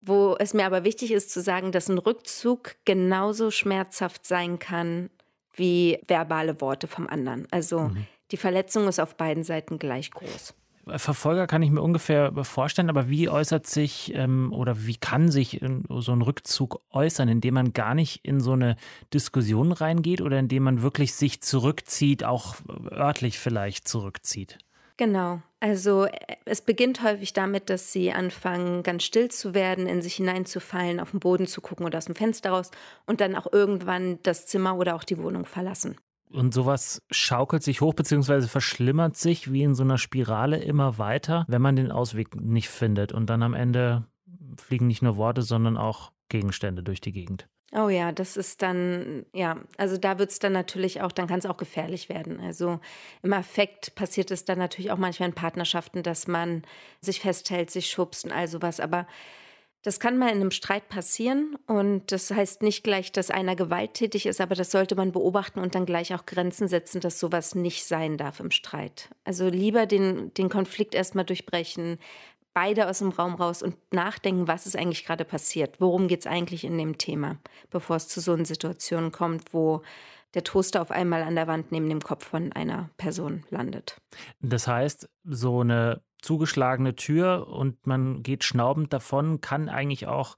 Wo 0.00 0.36
es 0.38 0.54
mir 0.54 0.64
aber 0.64 0.84
wichtig 0.84 1.12
ist 1.12 1.30
zu 1.30 1.42
sagen, 1.42 1.70
dass 1.70 1.88
ein 1.88 1.98
Rückzug 1.98 2.76
genauso 2.84 3.50
schmerzhaft 3.50 4.26
sein 4.26 4.58
kann 4.58 5.10
wie 5.54 6.00
verbale 6.08 6.60
Worte 6.62 6.86
vom 6.86 7.06
anderen. 7.06 7.46
Also 7.50 7.80
mhm. 7.80 8.06
die 8.30 8.38
Verletzung 8.38 8.88
ist 8.88 9.00
auf 9.00 9.16
beiden 9.16 9.44
Seiten 9.44 9.78
gleich 9.78 10.10
groß. 10.10 10.54
Verfolger 10.86 11.46
kann 11.46 11.62
ich 11.62 11.70
mir 11.70 11.82
ungefähr 11.82 12.32
vorstellen, 12.44 12.90
aber 12.90 13.08
wie 13.08 13.28
äußert 13.28 13.66
sich 13.66 14.12
ähm, 14.14 14.52
oder 14.52 14.86
wie 14.86 14.96
kann 14.96 15.30
sich 15.30 15.60
so 15.88 16.12
ein 16.12 16.22
Rückzug 16.22 16.80
äußern, 16.90 17.28
indem 17.28 17.54
man 17.54 17.72
gar 17.72 17.94
nicht 17.94 18.24
in 18.24 18.40
so 18.40 18.52
eine 18.52 18.76
Diskussion 19.14 19.72
reingeht 19.72 20.20
oder 20.20 20.38
indem 20.38 20.64
man 20.64 20.82
wirklich 20.82 21.14
sich 21.14 21.40
zurückzieht, 21.40 22.24
auch 22.24 22.56
örtlich 22.90 23.38
vielleicht 23.38 23.86
zurückzieht? 23.86 24.58
Genau. 24.96 25.40
Also 25.60 26.06
es 26.44 26.60
beginnt 26.60 27.02
häufig 27.02 27.32
damit, 27.32 27.70
dass 27.70 27.92
sie 27.92 28.12
anfangen, 28.12 28.82
ganz 28.82 29.04
still 29.04 29.30
zu 29.30 29.54
werden, 29.54 29.86
in 29.86 30.02
sich 30.02 30.14
hineinzufallen, 30.14 31.00
auf 31.00 31.12
den 31.12 31.20
Boden 31.20 31.46
zu 31.46 31.60
gucken 31.60 31.86
oder 31.86 31.98
aus 31.98 32.06
dem 32.06 32.14
Fenster 32.16 32.50
raus 32.50 32.70
und 33.06 33.20
dann 33.20 33.36
auch 33.36 33.52
irgendwann 33.52 34.18
das 34.22 34.46
Zimmer 34.46 34.76
oder 34.76 34.96
auch 34.96 35.04
die 35.04 35.18
Wohnung 35.18 35.46
verlassen. 35.46 35.96
Und 36.32 36.54
sowas 36.54 37.02
schaukelt 37.10 37.62
sich 37.62 37.80
hoch 37.80 37.94
bzw. 37.94 38.42
verschlimmert 38.42 39.16
sich 39.16 39.52
wie 39.52 39.62
in 39.62 39.74
so 39.74 39.82
einer 39.82 39.98
Spirale 39.98 40.58
immer 40.58 40.98
weiter, 40.98 41.44
wenn 41.48 41.62
man 41.62 41.76
den 41.76 41.92
Ausweg 41.92 42.34
nicht 42.34 42.68
findet. 42.68 43.12
Und 43.12 43.28
dann 43.28 43.42
am 43.42 43.54
Ende 43.54 44.06
fliegen 44.56 44.86
nicht 44.86 45.02
nur 45.02 45.16
Worte, 45.16 45.42
sondern 45.42 45.76
auch 45.76 46.12
Gegenstände 46.28 46.82
durch 46.82 47.00
die 47.00 47.12
Gegend. 47.12 47.48
Oh 47.74 47.88
ja, 47.88 48.12
das 48.12 48.36
ist 48.36 48.60
dann, 48.60 49.24
ja, 49.32 49.56
also 49.78 49.96
da 49.96 50.18
wird 50.18 50.30
es 50.30 50.38
dann 50.38 50.52
natürlich 50.52 51.00
auch, 51.00 51.10
dann 51.10 51.26
kann 51.26 51.38
es 51.38 51.46
auch 51.46 51.56
gefährlich 51.56 52.10
werden. 52.10 52.38
Also 52.38 52.80
im 53.22 53.32
Affekt 53.32 53.94
passiert 53.94 54.30
es 54.30 54.44
dann 54.44 54.58
natürlich 54.58 54.90
auch 54.90 54.98
manchmal 54.98 55.30
in 55.30 55.34
Partnerschaften, 55.34 56.02
dass 56.02 56.28
man 56.28 56.64
sich 57.00 57.20
festhält, 57.20 57.70
sich 57.70 57.88
schubst 57.88 58.26
und 58.26 58.32
all 58.32 58.46
sowas. 58.46 58.78
Aber 58.78 59.06
das 59.82 59.98
kann 59.98 60.16
mal 60.16 60.28
in 60.28 60.36
einem 60.36 60.52
Streit 60.52 60.88
passieren 60.88 61.56
und 61.66 62.12
das 62.12 62.30
heißt 62.30 62.62
nicht 62.62 62.84
gleich, 62.84 63.10
dass 63.10 63.30
einer 63.30 63.56
gewalttätig 63.56 64.26
ist, 64.26 64.40
aber 64.40 64.54
das 64.54 64.70
sollte 64.70 64.94
man 64.94 65.10
beobachten 65.10 65.58
und 65.58 65.74
dann 65.74 65.86
gleich 65.86 66.14
auch 66.14 66.24
Grenzen 66.24 66.68
setzen, 66.68 67.00
dass 67.00 67.18
sowas 67.18 67.56
nicht 67.56 67.84
sein 67.84 68.16
darf 68.16 68.38
im 68.38 68.52
Streit. 68.52 69.10
Also 69.24 69.48
lieber 69.48 69.86
den, 69.86 70.32
den 70.34 70.48
Konflikt 70.48 70.94
erstmal 70.94 71.24
durchbrechen, 71.24 71.98
beide 72.54 72.88
aus 72.88 72.98
dem 73.00 73.10
Raum 73.10 73.34
raus 73.34 73.62
und 73.62 73.76
nachdenken, 73.92 74.46
was 74.46 74.66
ist 74.66 74.76
eigentlich 74.76 75.04
gerade 75.04 75.24
passiert, 75.24 75.80
worum 75.80 76.06
geht 76.06 76.20
es 76.20 76.26
eigentlich 76.26 76.64
in 76.64 76.78
dem 76.78 76.98
Thema, 76.98 77.38
bevor 77.70 77.96
es 77.96 78.08
zu 78.08 78.20
so 78.20 78.32
einer 78.32 78.44
Situation 78.44 79.10
kommt, 79.10 79.52
wo 79.52 79.82
der 80.34 80.44
Toaster 80.44 80.80
auf 80.80 80.90
einmal 80.90 81.22
an 81.22 81.34
der 81.34 81.46
Wand 81.46 81.72
neben 81.72 81.88
dem 81.88 82.00
Kopf 82.00 82.26
von 82.26 82.52
einer 82.52 82.88
Person 82.96 83.44
landet. 83.50 84.00
Das 84.40 84.66
heißt, 84.66 85.08
so 85.24 85.60
eine 85.60 86.02
zugeschlagene 86.22 86.96
Tür 86.96 87.48
und 87.48 87.86
man 87.86 88.22
geht 88.22 88.44
schnaubend 88.44 88.92
davon, 88.92 89.40
kann 89.40 89.68
eigentlich 89.68 90.06
auch, 90.06 90.36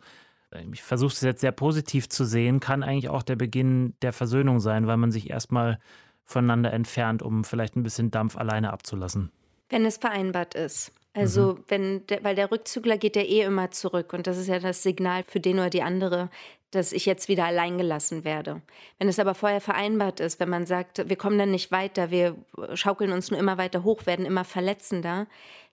ich 0.72 0.82
versuche 0.82 1.12
es 1.12 1.20
jetzt 1.20 1.40
sehr 1.40 1.52
positiv 1.52 2.08
zu 2.08 2.24
sehen, 2.24 2.60
kann 2.60 2.82
eigentlich 2.82 3.08
auch 3.08 3.22
der 3.22 3.36
Beginn 3.36 3.94
der 4.02 4.12
Versöhnung 4.12 4.60
sein, 4.60 4.86
weil 4.86 4.96
man 4.96 5.12
sich 5.12 5.30
erstmal 5.30 5.78
voneinander 6.24 6.72
entfernt, 6.72 7.22
um 7.22 7.44
vielleicht 7.44 7.76
ein 7.76 7.82
bisschen 7.82 8.10
Dampf 8.10 8.36
alleine 8.36 8.72
abzulassen. 8.72 9.30
Wenn 9.68 9.84
es 9.84 9.98
vereinbart 9.98 10.54
ist. 10.54 10.92
Also, 11.12 11.54
mhm. 11.54 11.64
wenn, 11.68 12.06
der, 12.08 12.24
weil 12.24 12.34
der 12.34 12.50
Rückzügler 12.50 12.98
geht 12.98 13.14
ja 13.14 13.22
eh 13.22 13.42
immer 13.42 13.70
zurück 13.70 14.12
und 14.12 14.26
das 14.26 14.36
ist 14.36 14.48
ja 14.48 14.58
das 14.58 14.82
Signal 14.82 15.24
für 15.28 15.38
den 15.38 15.58
oder 15.58 15.70
die 15.70 15.82
andere, 15.82 16.28
dass 16.74 16.92
ich 16.92 17.06
jetzt 17.06 17.28
wieder 17.28 17.44
allein 17.44 17.78
gelassen 17.78 18.24
werde. 18.24 18.62
Wenn 18.98 19.08
es 19.08 19.18
aber 19.18 19.34
vorher 19.34 19.60
vereinbart 19.60 20.20
ist, 20.20 20.40
wenn 20.40 20.48
man 20.48 20.66
sagt, 20.66 21.08
wir 21.08 21.16
kommen 21.16 21.38
dann 21.38 21.50
nicht 21.50 21.70
weiter, 21.70 22.10
wir 22.10 22.36
schaukeln 22.74 23.12
uns 23.12 23.30
nur 23.30 23.40
immer 23.40 23.58
weiter 23.58 23.84
hoch, 23.84 24.06
werden 24.06 24.26
immer 24.26 24.44
verletzender, 24.44 25.26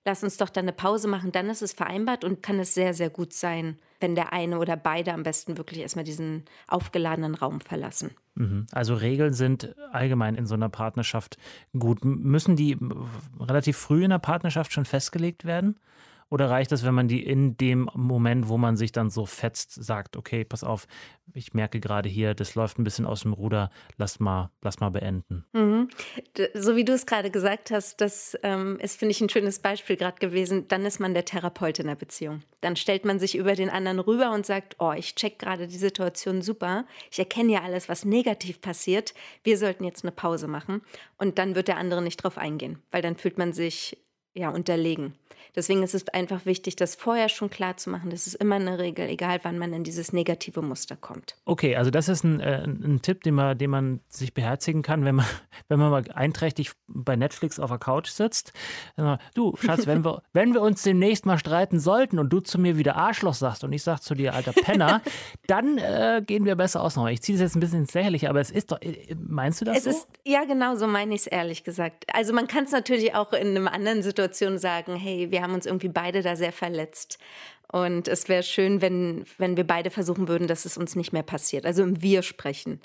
lass 0.05 0.23
uns 0.23 0.37
doch 0.37 0.49
dann 0.49 0.65
eine 0.65 0.73
Pause 0.73 1.07
machen, 1.07 1.31
dann 1.31 1.49
ist 1.49 1.61
es 1.61 1.73
vereinbart 1.73 2.23
und 2.23 2.43
kann 2.43 2.59
es 2.59 2.73
sehr, 2.73 2.93
sehr 2.93 3.09
gut 3.09 3.33
sein, 3.33 3.77
wenn 3.99 4.15
der 4.15 4.33
eine 4.33 4.57
oder 4.57 4.75
beide 4.75 5.13
am 5.13 5.23
besten 5.23 5.57
wirklich 5.57 5.79
erstmal 5.79 6.05
diesen 6.05 6.45
aufgeladenen 6.67 7.35
Raum 7.35 7.61
verlassen. 7.61 8.11
Mhm. 8.35 8.65
Also 8.71 8.95
Regeln 8.95 9.33
sind 9.33 9.75
allgemein 9.91 10.35
in 10.35 10.45
so 10.45 10.55
einer 10.55 10.69
Partnerschaft 10.69 11.37
gut. 11.77 12.03
Müssen 12.03 12.55
die 12.55 12.77
relativ 13.39 13.77
früh 13.77 14.03
in 14.03 14.09
der 14.09 14.19
Partnerschaft 14.19 14.73
schon 14.73 14.85
festgelegt 14.85 15.45
werden? 15.45 15.79
Oder 16.31 16.49
reicht 16.49 16.71
es, 16.71 16.85
wenn 16.85 16.93
man 16.93 17.09
die 17.09 17.21
in 17.21 17.57
dem 17.57 17.89
Moment, 17.93 18.47
wo 18.47 18.57
man 18.57 18.77
sich 18.77 18.93
dann 18.93 19.09
so 19.09 19.25
fetzt, 19.25 19.73
sagt, 19.73 20.15
okay, 20.15 20.45
pass 20.45 20.63
auf, 20.63 20.87
ich 21.33 21.53
merke 21.53 21.81
gerade 21.81 22.07
hier, 22.07 22.33
das 22.33 22.55
läuft 22.55 22.79
ein 22.79 22.85
bisschen 22.85 23.05
aus 23.05 23.23
dem 23.23 23.33
Ruder, 23.33 23.69
lass 23.97 24.21
mal, 24.21 24.49
lass 24.61 24.79
mal 24.79 24.91
beenden. 24.91 25.43
Mhm. 25.51 25.89
So 26.53 26.77
wie 26.77 26.85
du 26.85 26.93
es 26.93 27.05
gerade 27.05 27.31
gesagt 27.31 27.69
hast, 27.69 27.99
das 27.99 28.37
ähm, 28.43 28.79
ist, 28.79 28.97
finde 28.97 29.11
ich, 29.11 29.19
ein 29.19 29.27
schönes 29.27 29.59
Beispiel 29.59 29.97
gerade 29.97 30.19
gewesen. 30.19 30.69
Dann 30.69 30.85
ist 30.85 31.01
man 31.01 31.13
der 31.13 31.25
Therapeut 31.25 31.79
in 31.79 31.87
der 31.87 31.95
Beziehung. 31.95 32.43
Dann 32.61 32.77
stellt 32.77 33.03
man 33.03 33.19
sich 33.19 33.35
über 33.35 33.55
den 33.55 33.69
anderen 33.69 33.99
rüber 33.99 34.31
und 34.31 34.45
sagt, 34.45 34.77
oh, 34.79 34.93
ich 34.95 35.15
check 35.15 35.37
gerade 35.37 35.67
die 35.67 35.77
Situation 35.77 36.41
super. 36.41 36.85
Ich 37.11 37.19
erkenne 37.19 37.51
ja 37.51 37.61
alles, 37.63 37.89
was 37.89 38.05
negativ 38.05 38.61
passiert. 38.61 39.13
Wir 39.43 39.57
sollten 39.57 39.83
jetzt 39.83 40.05
eine 40.05 40.13
Pause 40.13 40.47
machen. 40.47 40.81
Und 41.17 41.39
dann 41.39 41.55
wird 41.55 41.67
der 41.67 41.77
andere 41.77 42.01
nicht 42.01 42.23
drauf 42.23 42.37
eingehen, 42.37 42.79
weil 42.89 43.01
dann 43.01 43.17
fühlt 43.17 43.37
man 43.37 43.51
sich 43.51 43.97
ja 44.33 44.49
unterlegen. 44.49 45.13
Deswegen 45.55 45.83
ist 45.83 45.93
es 45.93 46.07
einfach 46.09 46.45
wichtig, 46.45 46.77
das 46.77 46.95
vorher 46.95 47.27
schon 47.27 47.49
klar 47.49 47.75
zu 47.75 47.89
machen. 47.89 48.09
Das 48.09 48.25
ist 48.25 48.35
immer 48.35 48.55
eine 48.55 48.79
Regel, 48.79 49.09
egal 49.09 49.39
wann 49.43 49.57
man 49.57 49.73
in 49.73 49.83
dieses 49.83 50.13
negative 50.13 50.61
Muster 50.61 50.95
kommt. 50.95 51.35
Okay, 51.43 51.75
also 51.75 51.91
das 51.91 52.07
ist 52.07 52.23
ein, 52.23 52.39
äh, 52.39 52.63
ein 52.63 53.01
Tipp, 53.01 53.23
den 53.23 53.33
man, 53.35 53.57
den 53.57 53.69
man 53.69 53.99
sich 54.07 54.33
beherzigen 54.33 54.81
kann, 54.81 55.03
wenn 55.03 55.15
man, 55.15 55.25
wenn 55.67 55.79
man 55.79 55.91
mal 55.91 56.03
einträchtig 56.13 56.71
bei 56.87 57.17
Netflix 57.17 57.59
auf 57.59 57.69
der 57.69 57.79
Couch 57.79 58.09
sitzt. 58.09 58.53
Du, 59.33 59.55
Schatz, 59.57 59.87
wenn 59.87 60.05
wir, 60.05 60.23
wenn 60.33 60.53
wir 60.53 60.61
uns 60.61 60.83
demnächst 60.83 61.25
mal 61.25 61.37
streiten 61.37 61.79
sollten 61.79 62.17
und 62.19 62.29
du 62.29 62.39
zu 62.39 62.57
mir 62.57 62.77
wieder 62.77 62.95
Arschloch 62.95 63.33
sagst 63.33 63.63
und 63.63 63.73
ich 63.73 63.83
sag 63.83 63.99
zu 63.99 64.15
dir, 64.15 64.33
alter 64.33 64.53
Penner, 64.53 65.01
dann 65.47 65.77
äh, 65.77 66.23
gehen 66.25 66.45
wir 66.45 66.55
besser 66.55 66.81
aus. 66.81 66.97
Ich 67.09 67.21
ziehe 67.21 67.37
das 67.37 67.43
jetzt 67.43 67.55
ein 67.55 67.59
bisschen 67.59 67.79
ins 67.79 67.93
Lächerliche, 67.93 68.29
aber 68.29 68.39
es 68.39 68.51
ist 68.51 68.71
doch, 68.71 68.81
äh, 68.81 69.15
meinst 69.15 69.59
du 69.59 69.65
das 69.65 69.79
es 69.79 69.83
so? 69.83 69.89
Ist, 69.89 70.07
ja, 70.25 70.45
genau 70.45 70.75
so 70.75 70.87
meine 70.87 71.13
ich 71.13 71.21
es 71.21 71.27
ehrlich 71.27 71.63
gesagt. 71.63 72.05
Also 72.13 72.33
man 72.33 72.47
kann 72.47 72.65
es 72.65 72.71
natürlich 72.71 73.15
auch 73.15 73.33
in 73.33 73.57
einer 73.57 73.73
anderen 73.73 74.01
Situation 74.21 74.57
sagen, 74.57 74.95
hey, 74.95 75.31
wir 75.31 75.41
haben 75.41 75.53
uns 75.53 75.65
irgendwie 75.65 75.89
beide 75.89 76.21
da 76.21 76.35
sehr 76.35 76.51
verletzt. 76.51 77.17
Und 77.71 78.07
es 78.07 78.27
wäre 78.29 78.43
schön, 78.43 78.81
wenn, 78.81 79.25
wenn 79.37 79.57
wir 79.57 79.65
beide 79.65 79.89
versuchen 79.89 80.27
würden, 80.27 80.47
dass 80.47 80.65
es 80.65 80.77
uns 80.77 80.95
nicht 80.95 81.13
mehr 81.13 81.23
passiert. 81.23 81.65
Also 81.65 81.83
im 81.83 82.01
Wir 82.01 82.21
sprechen. 82.21 82.81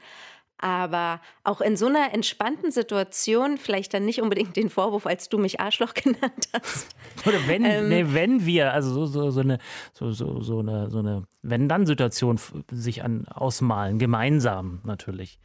Aber 0.59 1.21
auch 1.45 1.61
in 1.61 1.77
so 1.77 1.87
einer 1.87 2.15
entspannten 2.15 2.71
Situation, 2.71 3.59
vielleicht 3.59 3.93
dann 3.93 4.07
nicht 4.07 4.23
unbedingt 4.23 4.57
den 4.57 4.71
Vorwurf, 4.71 5.05
als 5.05 5.29
du 5.29 5.37
mich 5.37 5.61
Arschloch 5.61 5.93
genannt 6.03 6.49
hast. 6.53 6.97
Oder 7.27 7.47
wenn, 7.47 7.65
ähm, 7.65 7.89
nee, 7.89 8.05
wenn 8.09 8.47
wir, 8.47 8.73
also 8.73 8.91
so, 8.91 9.07
so, 9.07 9.31
so 9.31 9.41
eine, 9.41 9.59
so, 9.93 10.13
so, 10.13 10.41
so 10.41 10.61
eine, 10.61 10.89
so 10.89 11.01
eine 11.01 11.25
Wenn-Dann-Situation 11.43 12.41
sich 12.71 13.03
an, 13.03 13.27
ausmalen, 13.29 13.99
gemeinsam 13.99 14.81
natürlich. 14.85 15.39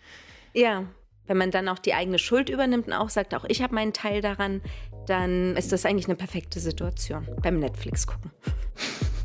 Ja, 0.53 0.85
wenn 1.31 1.37
man 1.37 1.49
dann 1.49 1.69
auch 1.69 1.79
die 1.79 1.93
eigene 1.93 2.19
Schuld 2.19 2.49
übernimmt 2.49 2.87
und 2.87 2.93
auch 2.93 3.07
sagt, 3.07 3.33
auch 3.33 3.45
ich 3.47 3.61
habe 3.61 3.73
meinen 3.73 3.93
Teil 3.93 4.19
daran, 4.19 4.59
dann 5.07 5.55
ist 5.55 5.71
das 5.71 5.85
eigentlich 5.85 6.07
eine 6.07 6.15
perfekte 6.15 6.59
Situation 6.59 7.25
beim 7.41 7.57
Netflix 7.57 8.05
gucken. 8.05 8.31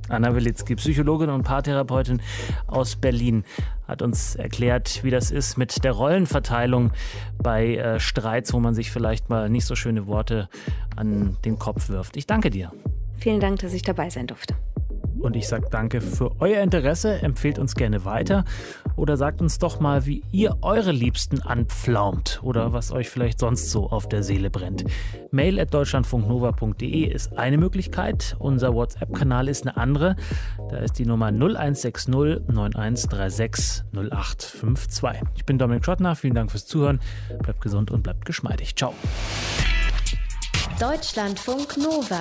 Anna 0.08 0.32
Wilitzki, 0.32 0.76
Psychologin 0.76 1.30
und 1.30 1.42
Paartherapeutin 1.42 2.22
aus 2.68 2.94
Berlin, 2.94 3.42
hat 3.88 4.02
uns 4.02 4.36
erklärt, 4.36 5.02
wie 5.02 5.10
das 5.10 5.32
ist 5.32 5.56
mit 5.58 5.82
der 5.82 5.90
Rollenverteilung 5.90 6.92
bei 7.42 7.74
äh, 7.74 7.98
Streits, 7.98 8.52
wo 8.52 8.60
man 8.60 8.76
sich 8.76 8.92
vielleicht 8.92 9.28
mal 9.28 9.50
nicht 9.50 9.64
so 9.64 9.74
schöne 9.74 10.06
Worte 10.06 10.48
an 10.94 11.36
den 11.44 11.58
Kopf 11.58 11.88
wirft. 11.88 12.16
Ich 12.16 12.28
danke 12.28 12.50
dir. 12.50 12.70
Vielen 13.18 13.40
Dank, 13.40 13.58
dass 13.58 13.72
ich 13.72 13.82
dabei 13.82 14.10
sein 14.10 14.28
durfte. 14.28 14.54
Und 15.20 15.36
ich 15.36 15.48
sage 15.48 15.66
danke 15.70 16.00
für 16.00 16.32
euer 16.40 16.62
Interesse. 16.62 17.22
Empfehlt 17.22 17.58
uns 17.58 17.74
gerne 17.74 18.04
weiter 18.04 18.44
oder 18.96 19.16
sagt 19.16 19.40
uns 19.40 19.58
doch 19.58 19.80
mal, 19.80 20.06
wie 20.06 20.22
ihr 20.32 20.56
eure 20.62 20.92
Liebsten 20.92 21.42
anpflaumt 21.42 22.40
oder 22.42 22.72
was 22.72 22.92
euch 22.92 23.08
vielleicht 23.08 23.40
sonst 23.40 23.70
so 23.70 23.88
auf 23.88 24.08
der 24.08 24.22
Seele 24.22 24.50
brennt. 24.50 24.84
Mail 25.30 25.60
at 25.60 25.72
deutschlandfunknova.de 25.72 27.04
ist 27.04 27.38
eine 27.38 27.58
Möglichkeit. 27.58 28.36
Unser 28.38 28.74
WhatsApp-Kanal 28.74 29.48
ist 29.48 29.66
eine 29.66 29.76
andere. 29.76 30.16
Da 30.70 30.78
ist 30.78 30.98
die 30.98 31.06
Nummer 31.06 31.28
0160 31.28 32.08
9136 32.08 33.84
0852. 33.92 35.28
Ich 35.36 35.44
bin 35.44 35.58
Dominik 35.58 35.84
Schottner. 35.84 36.16
Vielen 36.16 36.34
Dank 36.34 36.50
fürs 36.50 36.66
Zuhören. 36.66 37.00
Bleibt 37.42 37.60
gesund 37.60 37.90
und 37.90 38.02
bleibt 38.02 38.24
geschmeidig. 38.24 38.76
Ciao. 38.76 38.94
Deutschlandfunk 40.78 41.76
Nova. 41.78 42.20